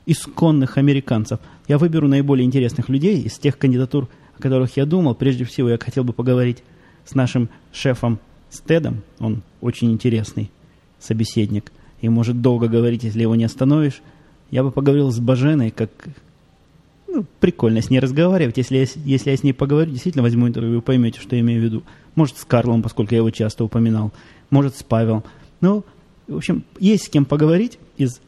исконных 0.05 0.77
американцев. 0.77 1.39
Я 1.67 1.77
выберу 1.77 2.07
наиболее 2.07 2.45
интересных 2.45 2.89
людей 2.89 3.21
из 3.21 3.37
тех 3.37 3.57
кандидатур, 3.57 4.07
о 4.37 4.41
которых 4.41 4.75
я 4.77 4.85
думал. 4.85 5.15
Прежде 5.15 5.45
всего, 5.45 5.69
я 5.69 5.77
хотел 5.77 6.03
бы 6.03 6.13
поговорить 6.13 6.63
с 7.05 7.15
нашим 7.15 7.49
шефом 7.71 8.19
Стедом. 8.49 9.03
Он 9.19 9.43
очень 9.61 9.91
интересный 9.91 10.51
собеседник 10.99 11.71
и 12.01 12.09
может 12.09 12.41
долго 12.41 12.67
говорить, 12.67 13.03
если 13.03 13.21
его 13.21 13.35
не 13.35 13.43
остановишь. 13.43 14.01
Я 14.51 14.63
бы 14.63 14.71
поговорил 14.71 15.11
с 15.11 15.19
Баженой, 15.19 15.71
как 15.71 15.89
ну, 17.07 17.25
прикольно 17.39 17.81
с 17.81 17.89
ней 17.89 17.99
разговаривать. 17.99 18.57
Если 18.57 18.77
я, 18.77 18.85
если 19.05 19.31
я 19.31 19.37
с 19.37 19.43
ней 19.43 19.53
поговорю, 19.53 19.91
действительно 19.91 20.23
возьму 20.23 20.47
интервью, 20.47 20.75
вы 20.75 20.81
поймете, 20.81 21.19
что 21.19 21.35
я 21.35 21.41
имею 21.41 21.61
в 21.61 21.63
виду. 21.63 21.83
Может, 22.15 22.37
с 22.37 22.45
Карлом, 22.45 22.81
поскольку 22.81 23.13
я 23.13 23.19
его 23.19 23.31
часто 23.31 23.63
упоминал. 23.63 24.11
Может, 24.49 24.75
с 24.75 24.83
Павелом. 24.83 25.23
Ну, 25.61 25.83
в 26.27 26.37
общем, 26.37 26.63
есть 26.79 27.05
с 27.05 27.09
кем 27.09 27.25
поговорить 27.25 27.79
из 27.97 28.21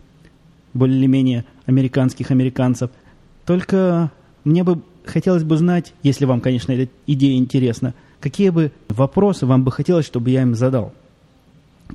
более-менее 0.74 1.46
американских 1.66 2.32
американцев. 2.32 2.90
Только 3.46 4.12
мне 4.44 4.64
бы 4.64 4.82
хотелось 5.06 5.44
бы 5.44 5.58
знать, 5.58 5.94
если 6.04 6.26
вам, 6.26 6.42
конечно, 6.42 6.72
эта 6.72 6.92
идея 7.08 7.38
интересна, 7.38 7.94
какие 8.20 8.50
бы 8.50 8.72
вопросы 8.90 9.46
вам 9.46 9.64
бы 9.64 9.72
хотелось, 9.72 10.06
чтобы 10.06 10.30
я 10.30 10.42
им 10.42 10.56
задал. 10.56 10.94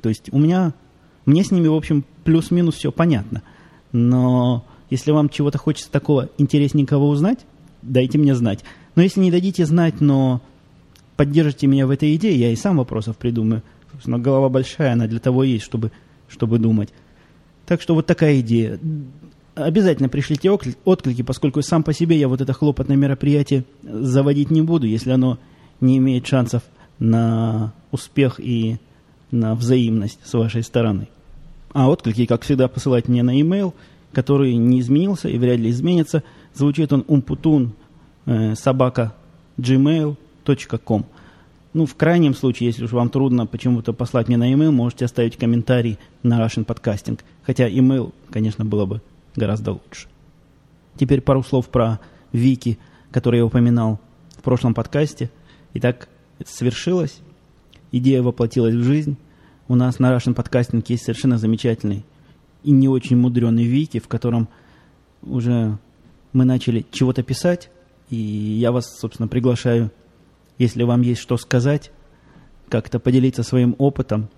То 0.01 0.09
есть 0.09 0.31
у 0.31 0.39
меня, 0.39 0.73
мне 1.27 1.43
с 1.43 1.51
ними, 1.51 1.67
в 1.67 1.75
общем, 1.75 2.05
плюс-минус 2.23 2.75
все 2.75 2.89
понятно. 2.89 3.43
Но 3.91 4.65
если 4.89 5.11
вам 5.11 5.27
чего-то 5.27 5.57
хочется 5.57 5.91
такого 5.91 6.29
интересненького 6.37 7.03
узнать, 7.03 7.45
дайте 7.81 8.17
мне 8.17 8.33
знать. 8.33 8.63
Но 8.95 9.01
если 9.01 9.19
не 9.19 9.29
дадите 9.29 9.65
знать, 9.65 9.99
но 9.99 10.41
поддержите 11.17 11.67
меня 11.67 11.85
в 11.85 11.89
этой 11.89 12.15
идее, 12.15 12.39
я 12.39 12.49
и 12.49 12.55
сам 12.55 12.77
вопросов 12.77 13.17
придумаю. 13.17 13.61
Собственно, 13.91 14.19
голова 14.19 14.47
большая, 14.47 14.93
она 14.93 15.05
для 15.07 15.19
того 15.19 15.43
есть, 15.43 15.65
чтобы, 15.65 15.91
чтобы 16.29 16.59
думать. 16.59 16.93
Так 17.65 17.81
что 17.81 17.93
вот 17.93 18.05
такая 18.05 18.39
идея. 18.39 18.79
Обязательно 19.53 20.07
пришлите 20.07 20.49
отклики, 20.49 21.23
поскольку 21.23 21.61
сам 21.61 21.83
по 21.83 21.91
себе 21.91 22.17
я 22.17 22.29
вот 22.29 22.39
это 22.39 22.53
хлопотное 22.53 22.95
мероприятие 22.95 23.65
заводить 23.83 24.49
не 24.49 24.61
буду, 24.61 24.87
если 24.87 25.11
оно 25.11 25.39
не 25.81 25.97
имеет 25.97 26.25
шансов 26.25 26.63
на 26.99 27.73
успех 27.91 28.39
и 28.39 28.77
на 29.29 29.55
взаимность 29.55 30.19
с 30.23 30.33
вашей 30.33 30.63
стороны. 30.63 31.09
А 31.77 31.87
отклики, 31.89 32.25
как 32.25 32.41
всегда, 32.41 32.67
посылать 32.67 33.07
мне 33.07 33.21
на 33.21 33.37
e-mail, 33.37 33.71
который 34.11 34.55
не 34.55 34.79
изменился 34.79 35.29
и 35.29 35.37
вряд 35.37 35.59
ли 35.59 35.69
изменится. 35.69 36.23
Звучит 36.55 36.91
он 36.91 37.05
умпутун 37.07 37.73
э, 38.25 38.55
собака 38.55 39.13
gmail.com. 39.59 41.05
Ну, 41.73 41.85
в 41.85 41.93
крайнем 41.93 42.33
случае, 42.33 42.69
если 42.69 42.85
уж 42.85 42.93
вам 42.93 43.11
трудно 43.11 43.45
почему-то 43.45 43.93
послать 43.93 44.27
мне 44.27 44.37
на 44.37 44.49
e-mail, 44.49 44.71
можете 44.71 45.05
оставить 45.05 45.37
комментарий 45.37 45.99
на 46.23 46.43
Russian 46.43 46.65
Podcasting. 46.65 47.19
Хотя 47.43 47.67
e-mail, 47.67 48.11
конечно, 48.31 48.65
было 48.65 48.87
бы 48.87 49.01
гораздо 49.35 49.73
лучше. 49.73 50.07
Теперь 50.95 51.21
пару 51.21 51.43
слов 51.43 51.69
про 51.69 51.99
Вики, 52.31 52.79
который 53.11 53.37
я 53.37 53.45
упоминал 53.45 53.99
в 54.31 54.41
прошлом 54.41 54.73
подкасте. 54.73 55.29
Итак, 55.75 56.09
свершилось. 56.43 57.19
Идея 57.91 58.23
воплотилась 58.23 58.73
в 58.73 58.81
жизнь. 58.81 59.15
У 59.67 59.75
нас 59.75 59.99
на 59.99 60.15
Russian 60.15 60.35
Podcasting 60.35 60.83
есть 60.87 61.03
совершенно 61.03 61.37
замечательный 61.37 62.05
и 62.63 62.71
не 62.71 62.87
очень 62.87 63.17
мудреный 63.17 63.65
Вики, 63.65 63.99
в 63.99 64.07
котором 64.07 64.47
уже 65.21 65.77
мы 66.33 66.45
начали 66.45 66.85
чего-то 66.91 67.23
писать. 67.23 67.69
И 68.09 68.15
я 68.15 68.71
вас, 68.71 68.97
собственно, 68.99 69.27
приглашаю 69.27 69.91
если 70.57 70.83
вам 70.83 71.01
есть 71.01 71.21
что 71.21 71.37
сказать, 71.37 71.91
как-то 72.69 72.99
поделиться 72.99 73.43
своим 73.43 73.75
опытом, 73.77 74.29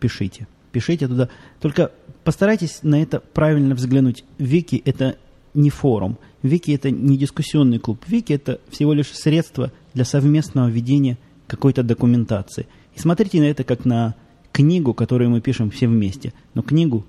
пишите. 0.00 0.48
Пишите 0.72 1.06
туда. 1.08 1.28
Только 1.60 1.92
постарайтесь 2.24 2.80
на 2.82 3.00
это 3.00 3.20
правильно 3.20 3.74
взглянуть. 3.74 4.24
Вики– 4.38 4.82
это 4.84 5.16
не 5.54 5.70
форум. 5.70 6.18
Вики– 6.42 6.70
это 6.72 6.90
не 6.90 7.16
дискуссионный 7.16 7.78
клуб. 7.78 8.02
Вики– 8.06 8.32
это 8.34 8.60
всего 8.68 8.92
лишь 8.92 9.12
средство 9.12 9.72
для 9.94 10.04
совместного 10.04 10.68
ведения 10.68 11.18
какой-то 11.46 11.82
документации. 11.82 12.66
И 12.94 12.98
смотрите 12.98 13.40
на 13.40 13.44
это 13.44 13.64
как 13.64 13.84
на 13.84 14.14
книгу, 14.56 14.94
которую 14.94 15.30
мы 15.30 15.40
пишем 15.40 15.70
все 15.70 15.86
вместе. 15.86 16.32
Но 16.54 16.62
книгу, 16.62 17.04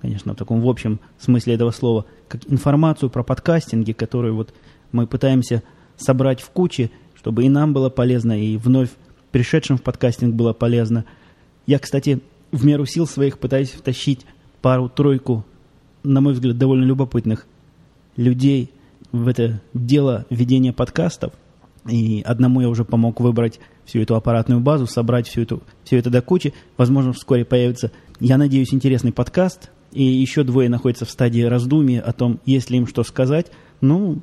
конечно, 0.00 0.34
в 0.34 0.36
таком 0.36 0.60
в 0.60 0.68
общем 0.68 1.00
смысле 1.18 1.54
этого 1.54 1.70
слова, 1.70 2.04
как 2.28 2.42
информацию 2.50 3.10
про 3.10 3.22
подкастинги, 3.22 3.92
которую 3.92 4.36
вот 4.36 4.54
мы 4.92 5.06
пытаемся 5.06 5.62
собрать 5.96 6.40
в 6.40 6.50
куче– 6.50 6.90
чтобы 7.26 7.44
и 7.44 7.48
нам 7.48 7.72
было 7.72 7.90
полезно, 7.90 8.40
и 8.40 8.56
вновь 8.56 8.90
пришедшим 9.32 9.78
в 9.78 9.82
подкастинг 9.82 10.36
было 10.36 10.52
полезно. 10.52 11.04
Я, 11.66 11.80
кстати, 11.80 12.20
в 12.52 12.64
меру 12.64 12.86
сил 12.86 13.04
своих 13.04 13.40
пытаюсь 13.40 13.70
втащить 13.70 14.24
пару-тройку, 14.62 15.44
на 16.04 16.20
мой 16.20 16.34
взгляд, 16.34 16.56
довольно 16.56 16.84
любопытных 16.84 17.48
людей 18.14 18.70
в 19.10 19.26
это 19.26 19.60
дело 19.74 20.24
ведения 20.30 20.72
подкастов. 20.72 21.32
И 21.88 22.22
одному 22.22 22.60
я 22.60 22.68
уже 22.68 22.84
помог 22.84 23.20
выбрать 23.20 23.60
всю 23.84 24.00
эту 24.00 24.16
аппаратную 24.16 24.60
базу, 24.60 24.86
собрать 24.86 25.28
всю 25.28 25.42
эту, 25.42 25.62
все 25.84 25.98
это 25.98 26.10
до 26.10 26.20
кучи. 26.20 26.52
Возможно, 26.76 27.12
вскоре 27.12 27.44
появится, 27.44 27.92
я 28.20 28.38
надеюсь, 28.38 28.74
интересный 28.74 29.12
подкаст. 29.12 29.70
И 29.92 30.02
еще 30.02 30.42
двое 30.42 30.68
находятся 30.68 31.04
в 31.04 31.10
стадии 31.10 31.42
раздумий 31.42 32.00
о 32.00 32.12
том, 32.12 32.40
есть 32.44 32.70
ли 32.70 32.78
им 32.78 32.86
что 32.86 33.02
сказать. 33.04 33.50
Ну, 33.80 34.20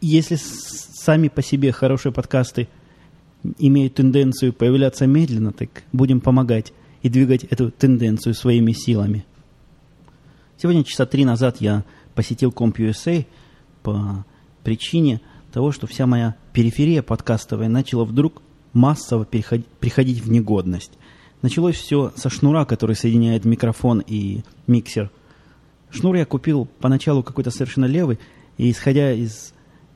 если 0.00 0.36
сами 0.36 1.28
по 1.28 1.42
себе 1.42 1.72
хорошие 1.72 2.12
подкасты 2.12 2.68
имеют 3.58 3.94
тенденцию 3.94 4.52
появляться 4.52 5.06
медленно, 5.06 5.52
так 5.52 5.84
будем 5.92 6.20
помогать 6.20 6.72
и 7.02 7.08
двигать 7.08 7.44
эту 7.44 7.70
тенденцию 7.70 8.34
своими 8.34 8.72
силами. 8.72 9.24
Сегодня 10.58 10.84
часа 10.84 11.06
три 11.06 11.24
назад 11.24 11.58
я 11.60 11.84
посетил 12.14 12.50
CompUSA 12.50 13.26
по 13.82 14.24
причине 14.64 15.20
того, 15.56 15.72
что 15.72 15.86
вся 15.86 16.06
моя 16.06 16.36
периферия 16.52 17.00
подкастовая 17.00 17.70
начала 17.70 18.04
вдруг 18.04 18.42
массово 18.74 19.24
переходить, 19.24 19.64
приходить 19.66 20.22
в 20.22 20.30
негодность. 20.30 20.92
Началось 21.40 21.76
все 21.76 22.12
со 22.14 22.28
шнура, 22.28 22.66
который 22.66 22.94
соединяет 22.94 23.46
микрофон 23.46 24.04
и 24.06 24.42
миксер. 24.66 25.10
Шнур 25.88 26.14
я 26.16 26.26
купил 26.26 26.68
поначалу 26.78 27.22
какой-то 27.22 27.50
совершенно 27.50 27.86
левый, 27.86 28.18
и 28.58 28.70
исходя 28.70 29.14
из 29.14 29.54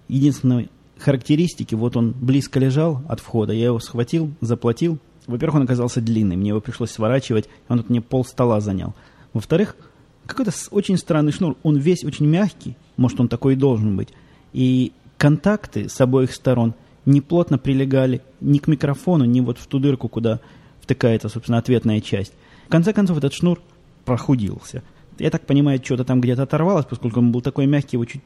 единственной 0.08 0.70
характеристики, 0.96 1.74
вот 1.74 1.94
он 1.94 2.12
близко 2.12 2.58
лежал 2.58 3.02
от 3.06 3.20
входа, 3.20 3.52
я 3.52 3.66
его 3.66 3.80
схватил, 3.80 4.32
заплатил. 4.40 4.98
Во-первых, 5.26 5.56
он 5.56 5.62
оказался 5.64 6.00
длинный, 6.00 6.36
мне 6.36 6.48
его 6.48 6.62
пришлось 6.62 6.90
сворачивать, 6.90 7.50
он 7.68 7.80
тут 7.80 7.90
мне 7.90 8.00
пол 8.00 8.24
стола 8.24 8.62
занял. 8.62 8.94
Во-вторых, 9.34 9.76
какой-то 10.24 10.52
очень 10.70 10.96
странный 10.96 11.32
шнур, 11.32 11.58
он 11.62 11.76
весь 11.76 12.02
очень 12.02 12.24
мягкий, 12.24 12.78
может, 12.96 13.20
он 13.20 13.28
такой 13.28 13.52
и 13.52 13.56
должен 13.56 13.94
быть. 13.98 14.08
И 14.54 14.92
контакты 15.20 15.90
с 15.90 16.00
обоих 16.00 16.32
сторон 16.32 16.74
не 17.04 17.20
плотно 17.20 17.58
прилегали 17.58 18.22
ни 18.40 18.56
к 18.56 18.68
микрофону, 18.68 19.26
ни 19.26 19.40
вот 19.40 19.58
в 19.58 19.66
ту 19.66 19.78
дырку, 19.78 20.08
куда 20.08 20.40
втыкается, 20.80 21.28
собственно, 21.28 21.58
ответная 21.58 22.00
часть. 22.00 22.32
В 22.66 22.70
конце 22.70 22.94
концов, 22.94 23.18
этот 23.18 23.34
шнур 23.34 23.60
прохудился. 24.06 24.82
Я 25.18 25.28
так 25.28 25.44
понимаю, 25.44 25.78
что-то 25.84 26.04
там 26.04 26.22
где-то 26.22 26.44
оторвалось, 26.44 26.86
поскольку 26.86 27.20
он 27.20 27.32
был 27.32 27.42
такой 27.42 27.66
мягкий, 27.66 27.96
его 27.96 28.06
чуть 28.06 28.22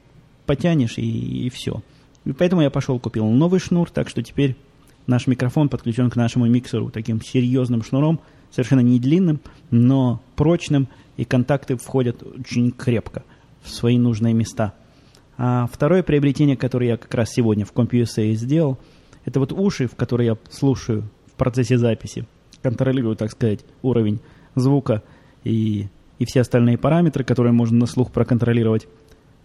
потянешь 0.47 0.97
и, 0.97 1.47
и 1.47 1.51
все. 1.51 1.83
И 2.25 2.33
поэтому 2.33 2.63
я 2.63 2.71
пошел 2.71 3.01
купил 3.01 3.27
новый 3.27 3.59
шнур, 3.59 3.91
так 3.91 4.09
что 4.09 4.23
теперь 4.23 4.55
наш 5.09 5.27
микрофон 5.27 5.69
подключен 5.69 6.11
к 6.11 6.17
нашему 6.17 6.47
миксеру 6.47 6.91
таким 6.91 7.21
серьезным 7.21 7.83
шнуром, 7.83 8.21
совершенно 8.53 8.81
не 8.81 9.01
длинным, 9.01 9.41
но 9.73 10.23
прочным, 10.37 10.87
и 11.17 11.25
контакты 11.25 11.77
входят 11.77 12.23
очень 12.23 12.71
крепко 12.71 13.25
в 13.65 13.71
свои 13.71 13.99
нужные 13.99 14.33
места. 14.33 14.75
А 15.37 15.67
второе 15.67 16.03
приобретение, 16.03 16.57
которое 16.57 16.91
я 16.91 16.97
как 16.97 17.13
раз 17.15 17.31
сегодня 17.31 17.65
в 17.65 17.73
CompUSA 17.73 18.33
сделал, 18.35 18.79
это 19.25 19.41
вот 19.41 19.53
уши, 19.53 19.89
в 19.89 19.97
которые 19.97 20.29
я 20.29 20.37
слушаю 20.51 21.05
в 21.27 21.33
процессе 21.33 21.79
записи, 21.79 22.27
контролирую, 22.63 23.17
так 23.17 23.31
сказать, 23.31 23.61
уровень 23.83 24.21
звука 24.55 25.03
и, 25.43 25.89
и 26.19 26.25
все 26.25 26.43
остальные 26.43 26.79
параметры, 26.79 27.25
которые 27.25 27.53
можно 27.53 27.79
на 27.79 27.87
слух 27.87 28.13
проконтролировать, 28.13 28.87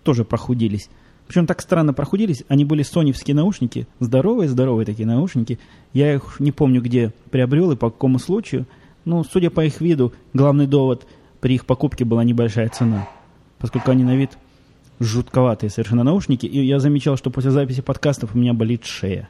тоже 0.03 0.25
прохудились. 0.25 0.89
Причем 1.27 1.45
так 1.45 1.61
странно 1.61 1.93
прохудились, 1.93 2.43
они 2.47 2.65
были 2.65 2.81
соневские 2.81 3.35
наушники, 3.35 3.87
здоровые-здоровые 3.99 4.85
такие 4.85 5.07
наушники. 5.07 5.59
Я 5.93 6.15
их 6.15 6.39
не 6.39 6.51
помню, 6.51 6.81
где 6.81 7.13
приобрел 7.29 7.71
и 7.71 7.75
по 7.75 7.91
какому 7.91 8.17
случаю. 8.17 8.65
Но, 9.05 9.23
судя 9.23 9.51
по 9.51 9.63
их 9.63 9.79
виду, 9.79 10.11
главный 10.33 10.65
довод 10.65 11.05
при 11.39 11.55
их 11.55 11.65
покупке 11.65 12.03
была 12.03 12.23
небольшая 12.23 12.69
цена, 12.69 13.07
поскольку 13.59 13.91
они 13.91 14.03
на 14.03 14.15
вид 14.15 14.31
жутковатые 14.99 15.69
совершенно 15.69 16.03
наушники. 16.03 16.45
И 16.45 16.65
я 16.65 16.79
замечал, 16.79 17.17
что 17.17 17.29
после 17.29 17.51
записи 17.51 17.81
подкастов 17.81 18.35
у 18.35 18.37
меня 18.37 18.53
болит 18.53 18.85
шея. 18.85 19.29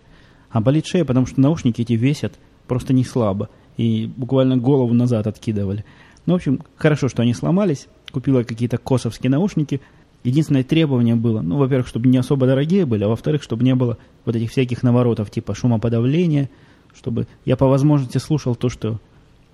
А 0.50 0.62
болит 0.62 0.86
шея, 0.88 1.06
потому 1.06 1.26
что 1.26 1.40
наушники 1.42 1.82
эти 1.82 1.94
весят 1.94 2.34
просто 2.68 2.94
не 2.94 3.04
слабо. 3.04 3.50
И 3.78 4.08
буквально 4.08 4.58
голову 4.58 4.94
назад 4.94 5.28
откидывали. 5.28 5.86
Ну, 6.26 6.34
в 6.34 6.36
общем, 6.38 6.62
хорошо, 6.76 7.08
что 7.08 7.22
они 7.22 7.34
сломались. 7.34 7.88
Купила 8.12 8.44
какие-то 8.44 8.78
косовские 8.78 9.30
наушники– 9.30 9.82
Единственное 10.24 10.64
требование 10.64 11.16
было, 11.16 11.42
ну, 11.42 11.58
во-первых, 11.58 11.88
чтобы 11.88 12.10
не 12.10 12.18
особо 12.18 12.46
дорогие 12.46 12.86
были, 12.86 13.04
а 13.06 13.08
во-вторых, 13.08 13.42
чтобы 13.42 13.64
не 13.64 13.74
было 13.74 13.98
вот 14.26 14.36
этих 14.36 14.52
всяких 14.52 14.84
наворотов 14.84 15.32
типа 15.32 15.56
шумоподавления, 15.56 16.50
чтобы 16.94 17.28
я 17.46 17.56
по 17.56 17.68
возможности 17.68 18.18
слушал 18.18 18.56
то, 18.56 18.68
что, 18.68 19.00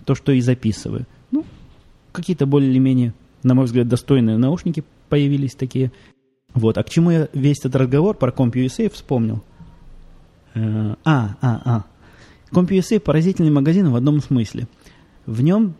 то, 0.05 0.15
что 0.15 0.31
и 0.31 0.41
записываю. 0.41 1.05
Ну, 1.29 1.45
какие-то 2.11 2.47
более 2.47 2.71
или 2.71 2.79
менее, 2.79 3.13
на 3.43 3.53
мой 3.53 3.65
взгляд, 3.65 3.87
достойные 3.87 4.37
наушники 4.37 4.83
появились 5.09 5.55
такие. 5.55 5.91
Вот, 6.53 6.77
а 6.77 6.83
к 6.83 6.89
чему 6.89 7.11
я 7.11 7.27
весь 7.33 7.59
этот 7.59 7.75
разговор 7.75 8.15
про 8.15 8.31
CompUSA 8.31 8.91
вспомнил? 8.91 9.43
Э, 10.53 10.95
а, 11.03 11.35
а, 11.41 11.61
а. 11.65 11.85
CompUSA 12.51 12.99
поразительный 12.99 13.51
магазин 13.51 13.89
в 13.89 13.95
одном 13.95 14.21
смысле. 14.21 14.67
В 15.25 15.41
нем 15.41 15.75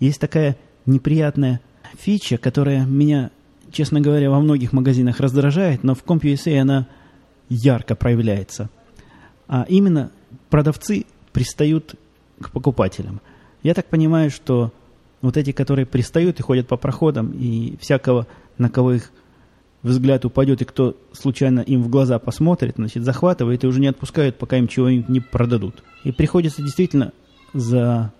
есть 0.00 0.20
такая 0.20 0.56
неприятная 0.86 1.60
фича, 1.98 2.36
которая 2.36 2.84
меня 2.84 3.30
честно 3.72 4.00
говоря, 4.00 4.30
во 4.30 4.40
многих 4.40 4.72
магазинах 4.72 5.20
раздражает, 5.20 5.84
но 5.84 5.94
в 5.94 6.04
CompUSA 6.04 6.58
она 6.58 6.86
ярко 7.48 7.94
проявляется. 7.94 8.70
А 9.46 9.64
именно 9.68 10.10
продавцы 10.50 11.06
пристают 11.32 11.94
к 12.40 12.50
покупателям. 12.50 13.20
Я 13.62 13.74
так 13.74 13.86
понимаю, 13.86 14.30
что 14.30 14.72
вот 15.20 15.36
эти, 15.36 15.52
которые 15.52 15.86
пристают 15.86 16.38
и 16.38 16.42
ходят 16.42 16.68
по 16.68 16.76
проходам, 16.76 17.32
и 17.32 17.76
всякого, 17.80 18.26
на 18.58 18.68
кого 18.70 18.92
их 18.92 19.12
взгляд 19.82 20.24
упадет, 20.24 20.62
и 20.62 20.64
кто 20.64 20.96
случайно 21.12 21.60
им 21.60 21.82
в 21.82 21.88
глаза 21.88 22.18
посмотрит, 22.18 22.74
значит, 22.76 23.04
захватывает 23.04 23.64
и 23.64 23.66
уже 23.66 23.80
не 23.80 23.86
отпускают, 23.86 24.36
пока 24.36 24.56
им 24.58 24.68
чего-нибудь 24.68 25.08
не 25.08 25.20
продадут. 25.20 25.82
И 26.04 26.12
приходится 26.12 26.62
действительно 26.62 27.12
за 27.54 28.12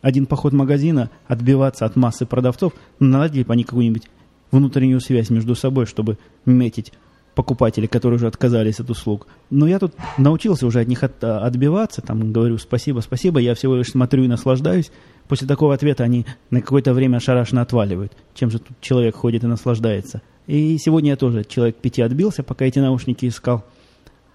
один 0.00 0.26
поход 0.26 0.52
магазина 0.52 1.10
отбиваться 1.26 1.86
от 1.86 1.96
массы 1.96 2.26
продавцов, 2.26 2.72
наладили 2.98 3.44
бы 3.44 3.52
они 3.52 3.64
какую-нибудь 3.64 4.08
внутреннюю 4.50 5.00
связь 5.00 5.30
между 5.30 5.54
собой, 5.54 5.86
чтобы 5.86 6.18
метить 6.44 6.92
покупателей, 7.34 7.88
которые 7.88 8.16
уже 8.16 8.26
отказались 8.26 8.80
от 8.80 8.90
услуг. 8.90 9.26
Но 9.50 9.66
я 9.66 9.78
тут 9.78 9.94
научился 10.18 10.66
уже 10.66 10.80
от 10.80 10.88
них 10.88 11.02
от, 11.02 11.22
отбиваться, 11.22 12.00
там 12.00 12.32
говорю 12.32 12.58
спасибо, 12.58 13.00
спасибо, 13.00 13.40
я 13.40 13.54
всего 13.54 13.76
лишь 13.76 13.90
смотрю 13.90 14.24
и 14.24 14.28
наслаждаюсь. 14.28 14.90
После 15.28 15.48
такого 15.48 15.74
ответа 15.74 16.04
они 16.04 16.26
на 16.50 16.60
какое-то 16.60 16.92
время 16.92 17.16
ошарашенно 17.16 17.62
отваливают. 17.62 18.12
Чем 18.34 18.50
же 18.50 18.58
тут 18.58 18.78
человек 18.80 19.16
ходит 19.16 19.44
и 19.44 19.46
наслаждается? 19.46 20.22
И 20.46 20.76
сегодня 20.78 21.10
я 21.10 21.16
тоже 21.16 21.44
человек 21.44 21.76
пяти 21.76 22.02
отбился, 22.02 22.42
пока 22.42 22.66
эти 22.66 22.78
наушники 22.78 23.26
искал. 23.26 23.64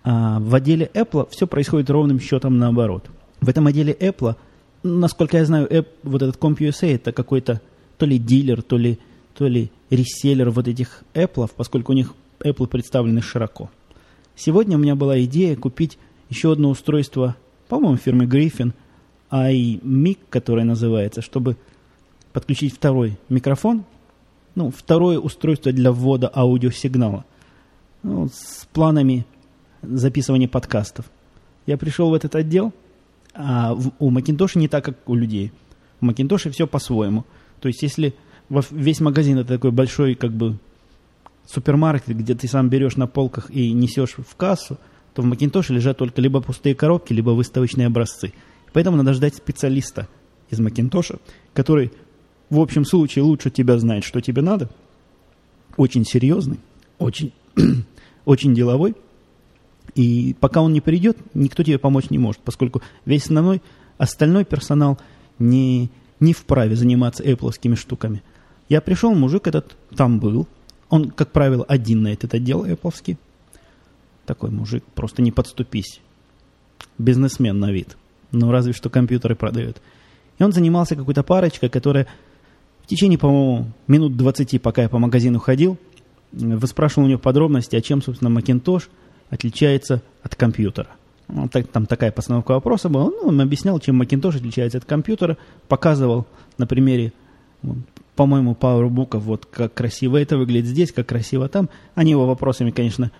А 0.03 0.39
в 0.39 0.55
отделе 0.55 0.89
Apple 0.93 1.27
все 1.31 1.45
происходит 1.45 1.89
ровным 1.89 2.19
счетом 2.19 2.57
наоборот. 2.57 3.05
В 3.41 3.49
этом 3.49 3.67
отделе 3.67 3.93
Apple, 3.93 4.35
насколько 4.81 5.37
я 5.37 5.45
знаю, 5.45 5.67
App, 5.67 5.87
вот 6.03 6.21
этот 6.21 6.37
CompUSA 6.37 6.95
это 6.95 7.11
какой-то 7.11 7.61
то 7.97 8.05
ли 8.05 8.17
дилер, 8.17 8.61
то 8.61 8.77
ли 8.77 8.99
то 9.39 9.47
ли 9.47 9.71
реселлер 9.89 10.49
вот 10.49 10.67
этих 10.67 11.03
Apple, 11.13 11.49
поскольку 11.55 11.93
у 11.93 11.95
них 11.95 12.13
Apple 12.41 12.67
представлены 12.67 13.21
широко. 13.21 13.69
Сегодня 14.35 14.75
у 14.75 14.79
меня 14.81 14.95
была 14.95 15.21
идея 15.23 15.55
купить 15.55 15.97
еще 16.29 16.51
одно 16.51 16.69
устройство, 16.69 17.37
по-моему, 17.69 17.95
фирмы 17.95 18.25
Griffin, 18.25 18.73
iMic, 19.31 20.19
которое 20.29 20.63
называется, 20.63 21.21
чтобы 21.21 21.57
подключить 22.33 22.73
второй 22.73 23.17
микрофон, 23.29 23.85
ну, 24.55 24.71
второе 24.71 25.19
устройство 25.19 25.71
для 25.71 25.91
ввода 25.91 26.29
аудиосигнала 26.33 27.25
ну, 28.03 28.27
с 28.27 28.67
планами 28.73 29.25
записывания 29.81 30.47
подкастов. 30.47 31.05
Я 31.65 31.77
пришел 31.77 32.09
в 32.09 32.13
этот 32.13 32.35
отдел, 32.35 32.73
а 33.33 33.73
у 33.99 34.11
Macintosh 34.11 34.57
не 34.57 34.67
так, 34.67 34.83
как 34.83 35.07
у 35.07 35.15
людей. 35.15 35.51
У 36.01 36.05
Macintosh 36.05 36.49
все 36.49 36.67
по-своему. 36.67 37.25
То 37.59 37.67
есть, 37.67 37.81
если 37.83 38.15
весь 38.49 38.99
магазин 38.99 39.37
это 39.37 39.55
такой 39.55 39.71
большой 39.71 40.15
как 40.15 40.31
бы 40.31 40.57
супермаркет, 41.45 42.15
где 42.15 42.35
ты 42.35 42.47
сам 42.47 42.69
берешь 42.69 42.95
на 42.95 43.07
полках 43.07 43.49
и 43.49 43.71
несешь 43.71 44.15
в 44.17 44.35
кассу, 44.35 44.77
то 45.13 45.21
в 45.21 45.25
Макинтоше 45.25 45.73
лежат 45.73 45.97
только 45.97 46.21
либо 46.21 46.41
пустые 46.41 46.75
коробки, 46.75 47.13
либо 47.13 47.31
выставочные 47.31 47.87
образцы. 47.87 48.33
Поэтому 48.73 48.97
надо 48.97 49.13
ждать 49.13 49.35
специалиста 49.35 50.07
из 50.49 50.59
Макинтоша, 50.59 51.19
который 51.53 51.91
в 52.49 52.59
общем 52.59 52.85
случае 52.85 53.23
лучше 53.23 53.49
тебя 53.49 53.77
знает, 53.77 54.03
что 54.03 54.21
тебе 54.21 54.41
надо, 54.41 54.69
очень 55.77 56.05
серьезный, 56.05 56.59
очень, 56.97 57.31
очень 58.25 58.53
деловой, 58.53 58.95
и 59.95 60.35
пока 60.39 60.61
он 60.61 60.73
не 60.73 60.81
придет, 60.81 61.17
никто 61.33 61.63
тебе 61.63 61.77
помочь 61.77 62.09
не 62.09 62.17
может, 62.17 62.41
поскольку 62.41 62.81
весь 63.05 63.23
основной, 63.23 63.61
остальной 63.97 64.45
персонал 64.45 64.99
не, 65.39 65.89
не 66.19 66.33
вправе 66.33 66.75
заниматься 66.75 67.23
эпловскими 67.23 67.75
штуками– 67.75 68.23
я 68.69 68.81
пришел, 68.81 69.15
мужик 69.15 69.47
этот 69.47 69.75
там 69.95 70.19
был. 70.19 70.47
Он, 70.89 71.09
как 71.09 71.31
правило, 71.31 71.65
один 71.67 72.03
на 72.03 72.13
этот 72.13 72.35
отдел 72.35 72.65
Apple. 72.65 73.17
Такой 74.25 74.51
мужик, 74.51 74.83
просто 74.93 75.23
не 75.23 75.31
подступись. 75.31 75.99
Бизнесмен 76.99 77.59
на 77.59 77.71
вид. 77.71 77.97
Ну, 78.31 78.51
разве 78.51 78.73
что 78.73 78.89
компьютеры 78.89 79.35
продает. 79.35 79.81
И 80.37 80.43
он 80.43 80.51
занимался 80.51 80.95
какой-то 80.95 81.23
парочкой, 81.23 81.69
которая 81.69 82.07
в 82.83 82.87
течение, 82.87 83.17
по-моему, 83.17 83.71
минут 83.87 84.17
20, 84.17 84.61
пока 84.61 84.83
я 84.83 84.89
по 84.89 84.99
магазину 84.99 85.39
ходил, 85.39 85.77
выспрашивал 86.31 87.05
у 87.05 87.09
него 87.09 87.19
подробности, 87.19 87.75
о 87.75 87.81
чем, 87.81 88.01
собственно, 88.01 88.29
Macintosh 88.29 88.83
отличается 89.29 90.01
от 90.23 90.35
компьютера. 90.35 90.87
Ну, 91.27 91.47
так, 91.47 91.67
там 91.67 91.85
такая 91.85 92.11
постановка 92.11 92.53
вопроса 92.53 92.89
была. 92.89 93.05
Ну, 93.05 93.27
он 93.27 93.41
объяснял, 93.41 93.79
чем 93.79 94.01
Macintosh 94.01 94.37
отличается 94.37 94.79
от 94.79 94.85
компьютера, 94.85 95.37
показывал 95.67 96.25
на 96.57 96.65
примере 96.65 97.13
по-моему, 98.19 98.53
PowerBook, 98.59 99.17
вот 99.17 99.45
как 99.45 99.73
красиво 99.73 100.17
это 100.17 100.37
выглядит 100.37 100.67
здесь, 100.67 100.91
как 100.91 101.07
красиво 101.07 101.47
там. 101.47 101.69
Они 101.95 102.11
его 102.11 102.27
вопросами, 102.27 102.69
конечно, 102.69 103.11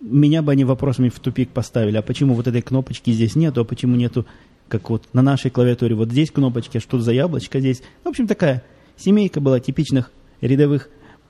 меня 0.00 0.40
бы 0.40 0.52
они 0.52 0.64
вопросами 0.64 1.10
в 1.10 1.20
тупик 1.20 1.50
поставили. 1.50 1.98
А 1.98 2.02
почему 2.02 2.32
вот 2.32 2.46
этой 2.46 2.62
кнопочки 2.62 3.10
здесь 3.10 3.36
нету, 3.36 3.60
а 3.60 3.64
почему 3.64 3.96
нету, 3.96 4.24
как 4.68 4.90
вот 4.90 5.04
на 5.12 5.22
нашей 5.22 5.50
клавиатуре, 5.50 5.94
вот 5.94 6.10
здесь 6.10 6.30
кнопочки, 6.30 6.78
что 6.78 6.98
за 6.98 7.12
яблочко 7.12 7.60
здесь? 7.60 7.82
В 8.04 8.08
общем, 8.08 8.26
такая 8.26 8.62
семейка 8.96 9.40
была 9.40 9.60
типичных 9.60 10.10
рядовых 10.40 10.88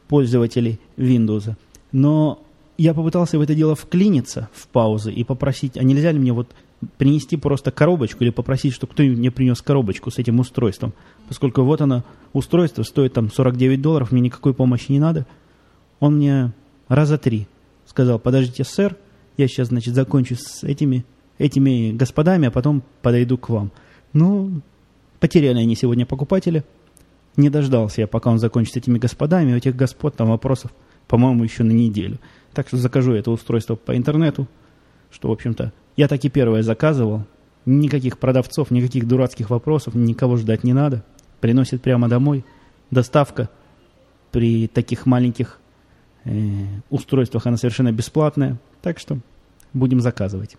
пользователей 0.09 0.81
Windows. 0.97 1.55
Но 1.93 2.43
я 2.79 2.95
попытался 2.95 3.39
в 3.39 3.43
это 3.43 3.55
дело 3.55 3.75
вклиниться 3.75 4.49
в 4.53 4.69
паузы 4.69 5.13
и 5.13 5.25
попросить, 5.25 5.77
а 5.77 5.83
нельзя 5.83 6.13
ли 6.13 6.19
мне 6.19 6.33
вот 6.33 6.49
принести 6.99 7.37
просто 7.37 7.71
коробочку 7.71 8.23
или 8.23 8.31
попросить, 8.31 8.75
чтобы 8.75 8.93
кто-нибудь 8.93 9.19
мне 9.19 9.31
принес 9.31 9.63
коробочку 9.63 10.11
с 10.11 10.19
этим 10.19 10.41
устройством. 10.41 10.93
Поскольку 11.29 11.63
вот 11.63 11.81
оно, 11.81 12.05
устройство 12.33 12.83
стоит 12.83 13.15
там 13.15 13.31
49 13.31 13.81
долларов, 13.81 14.13
мне 14.13 14.21
никакой 14.21 14.53
помощи 14.53 14.93
не 14.93 14.99
надо. 14.99 15.27
Он 16.01 16.17
мне 16.17 16.53
раза 16.89 17.17
три 17.17 17.49
сказал, 17.87 18.19
подождите, 18.19 18.65
сэр, 18.65 18.97
я 19.37 19.49
сейчас, 19.49 19.69
значит, 19.69 19.95
закончу 19.95 20.37
с 20.37 20.65
этими, 20.65 21.05
этими 21.39 21.93
господами, 21.93 22.49
а 22.49 22.51
потом 22.51 22.83
подойду 23.03 23.39
к 23.39 23.49
вам. 23.49 23.71
Ну, 24.13 24.61
потеряли 25.21 25.59
они 25.59 25.77
сегодня 25.77 26.07
покупателя. 26.07 26.65
Не 27.37 27.51
дождался 27.51 28.03
я, 28.03 28.07
пока 28.07 28.31
он 28.31 28.39
закончит 28.39 28.77
этими 28.77 28.99
господами. 28.99 29.53
У 29.53 29.57
этих 29.57 29.77
господ 29.77 30.17
там 30.17 30.29
вопросов, 30.29 30.73
по-моему, 31.07 31.45
еще 31.45 31.65
на 31.65 31.73
неделю. 31.73 32.19
Так 32.55 32.69
что 32.69 32.79
закажу 32.79 33.13
это 33.13 33.31
устройство 33.31 33.77
по 33.77 33.97
интернету, 33.97 34.49
что, 35.11 35.29
в 35.29 35.33
общем-то, 35.33 35.73
я 35.97 36.09
так 36.09 36.25
и 36.25 36.31
первое 36.31 36.63
заказывал. 36.63 37.25
Никаких 37.67 38.19
продавцов, 38.19 38.71
никаких 38.71 39.07
дурацких 39.07 39.51
вопросов, 39.51 39.95
никого 39.95 40.37
ждать 40.37 40.65
не 40.65 40.73
надо. 40.73 41.05
Приносит 41.41 41.83
прямо 41.83 42.09
домой. 42.09 42.45
Доставка 42.91 43.51
при 44.31 44.69
таких 44.69 45.05
маленьких 45.05 45.59
э, 46.25 46.31
устройствах, 46.89 47.47
она 47.47 47.57
совершенно 47.57 47.93
бесплатная. 47.93 48.59
Так 48.81 48.99
что 48.99 49.19
будем 49.73 50.01
заказывать. 50.01 50.57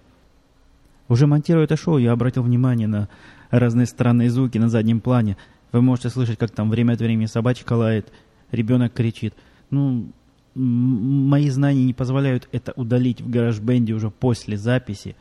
Уже 1.09 1.27
монтируя 1.27 1.65
это 1.65 1.77
шоу, 1.77 1.97
я 1.97 2.11
обратил 2.11 2.43
внимание 2.43 2.87
на 2.87 3.09
разные 3.49 3.85
странные 3.85 4.29
звуки 4.29 4.57
на 4.57 4.69
заднем 4.69 4.99
плане. 4.99 5.37
Вы 5.71 5.81
можете 5.81 6.09
слышать, 6.09 6.37
как 6.37 6.51
там 6.51 6.69
время 6.69 6.93
от 6.93 6.99
времени 6.99 7.25
собачка 7.25 7.73
лает, 7.73 8.11
ребенок 8.51 8.93
кричит. 8.93 9.33
Ну, 9.69 10.11
мои 10.55 11.49
знания 11.49 11.85
не 11.85 11.93
позволяют 11.93 12.49
это 12.51 12.73
удалить 12.75 13.21
в 13.21 13.29
GarageBand 13.29 13.91
уже 13.91 14.09
после 14.09 14.57
записи. 14.57 15.15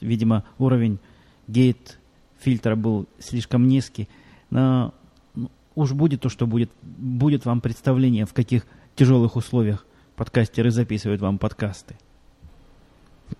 Видимо, 0.00 0.44
уровень 0.58 0.98
гейт 1.46 1.98
фильтра 2.40 2.74
был 2.74 3.06
слишком 3.18 3.68
низкий. 3.68 4.08
Но 4.50 4.92
ну, 5.34 5.50
уж 5.74 5.92
будет 5.92 6.20
то, 6.20 6.28
что 6.28 6.46
будет. 6.46 6.70
Будет 6.82 7.44
вам 7.44 7.60
представление, 7.60 8.26
в 8.26 8.32
каких 8.32 8.66
тяжелых 8.96 9.36
условиях 9.36 9.86
подкастеры 10.16 10.70
записывают 10.70 11.20
вам 11.20 11.38
подкасты. 11.38 11.96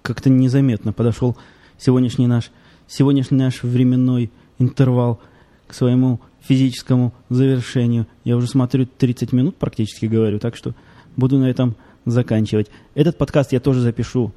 Как-то 0.03 0.31
незаметно 0.31 0.93
подошел 0.93 1.37
сегодняшний 1.83 2.27
наш, 2.27 2.51
сегодняшний 2.87 3.39
наш 3.39 3.63
временной 3.63 4.31
интервал 4.59 5.21
к 5.67 5.75
своему 5.75 6.21
физическому 6.41 7.13
завершению. 7.29 8.07
Я 8.25 8.37
уже 8.37 8.47
смотрю 8.47 8.87
30 8.87 9.33
минут 9.33 9.57
практически 9.57 10.07
говорю, 10.07 10.39
так 10.39 10.57
что 10.57 10.75
буду 11.17 11.39
на 11.39 11.51
этом 11.51 11.77
заканчивать. 12.05 12.69
Этот 12.95 13.19
подкаст 13.19 13.53
я 13.53 13.61
тоже 13.61 13.81
запишу 13.81 14.33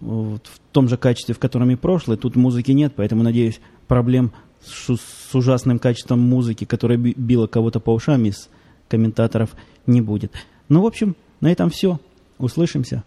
вот, 0.00 0.46
в 0.46 0.58
том 0.72 0.88
же 0.88 0.96
качестве, 0.96 1.34
в 1.34 1.38
котором 1.38 1.70
и 1.70 1.76
прошлый. 1.76 2.16
Тут 2.16 2.36
музыки 2.36 2.70
нет, 2.72 2.92
поэтому, 2.96 3.22
надеюсь, 3.22 3.60
проблем 3.86 4.32
с, 4.64 4.96
с 4.96 5.34
ужасным 5.34 5.78
качеством 5.78 6.20
музыки, 6.20 6.64
которая 6.64 6.98
била 6.98 7.46
кого-то 7.46 7.80
по 7.80 7.92
ушам 7.94 8.24
из 8.24 8.48
комментаторов, 8.88 9.50
не 9.86 10.00
будет. 10.00 10.32
Ну, 10.68 10.82
в 10.82 10.86
общем, 10.86 11.16
на 11.40 11.50
этом 11.50 11.70
все. 11.70 11.98
Услышимся. 12.38 13.04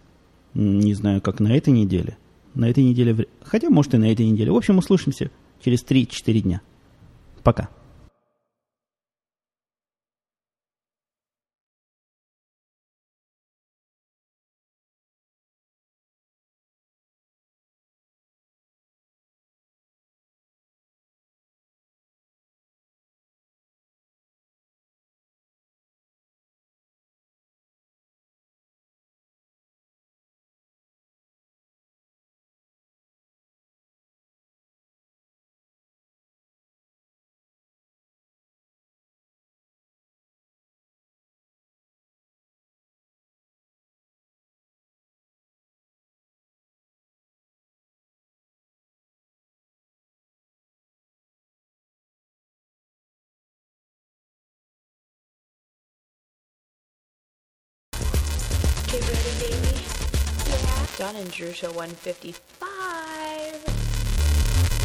Не 0.54 0.94
знаю, 0.94 1.20
как 1.20 1.40
на 1.40 1.56
этой 1.56 1.72
неделе. 1.72 2.16
На 2.54 2.68
этой 2.68 2.84
неделе... 2.84 3.26
Хотя, 3.42 3.70
может, 3.70 3.94
и 3.94 3.98
на 3.98 4.10
этой 4.10 4.26
неделе. 4.26 4.50
В 4.50 4.56
общем, 4.56 4.78
услышимся 4.78 5.30
через 5.64 5.84
3-4 5.84 6.40
дня. 6.40 6.60
Пока. 7.42 7.68
Get 58.92 59.00
ready, 59.08 59.32
baby. 59.40 59.72
Yeah. 60.50 60.86
Don 60.98 61.16
and 61.16 61.30
Drew 61.32 61.52
Show 61.54 61.72
155. 61.72 62.36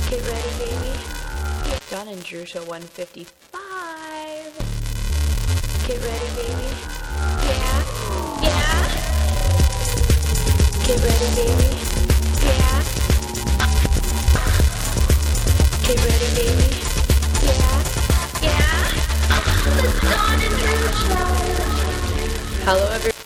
Get 0.09 0.21
ready, 0.23 0.51
baby. 0.63 0.95
Don 1.91 2.07
and 2.07 2.23
Drew 2.23 2.45
Show 2.45 2.63
155. 2.63 3.27
Get 5.87 5.99
ready, 5.99 6.29
baby. 6.39 6.71
Yeah. 7.51 7.83
Yeah. 8.47 8.79
Get 10.87 11.03
ready, 11.03 11.29
baby. 11.35 11.67
Yeah. 12.47 12.79
Get 15.83 15.99
ready, 15.99 16.29
baby. 16.33 16.69
Yeah. 17.43 17.75
Yeah. 18.41 18.71
The 19.67 20.15
and 20.31 20.55
Drew 20.55 20.87
Show. 20.95 21.27
Hello, 22.63 22.87
everyone. 22.93 23.16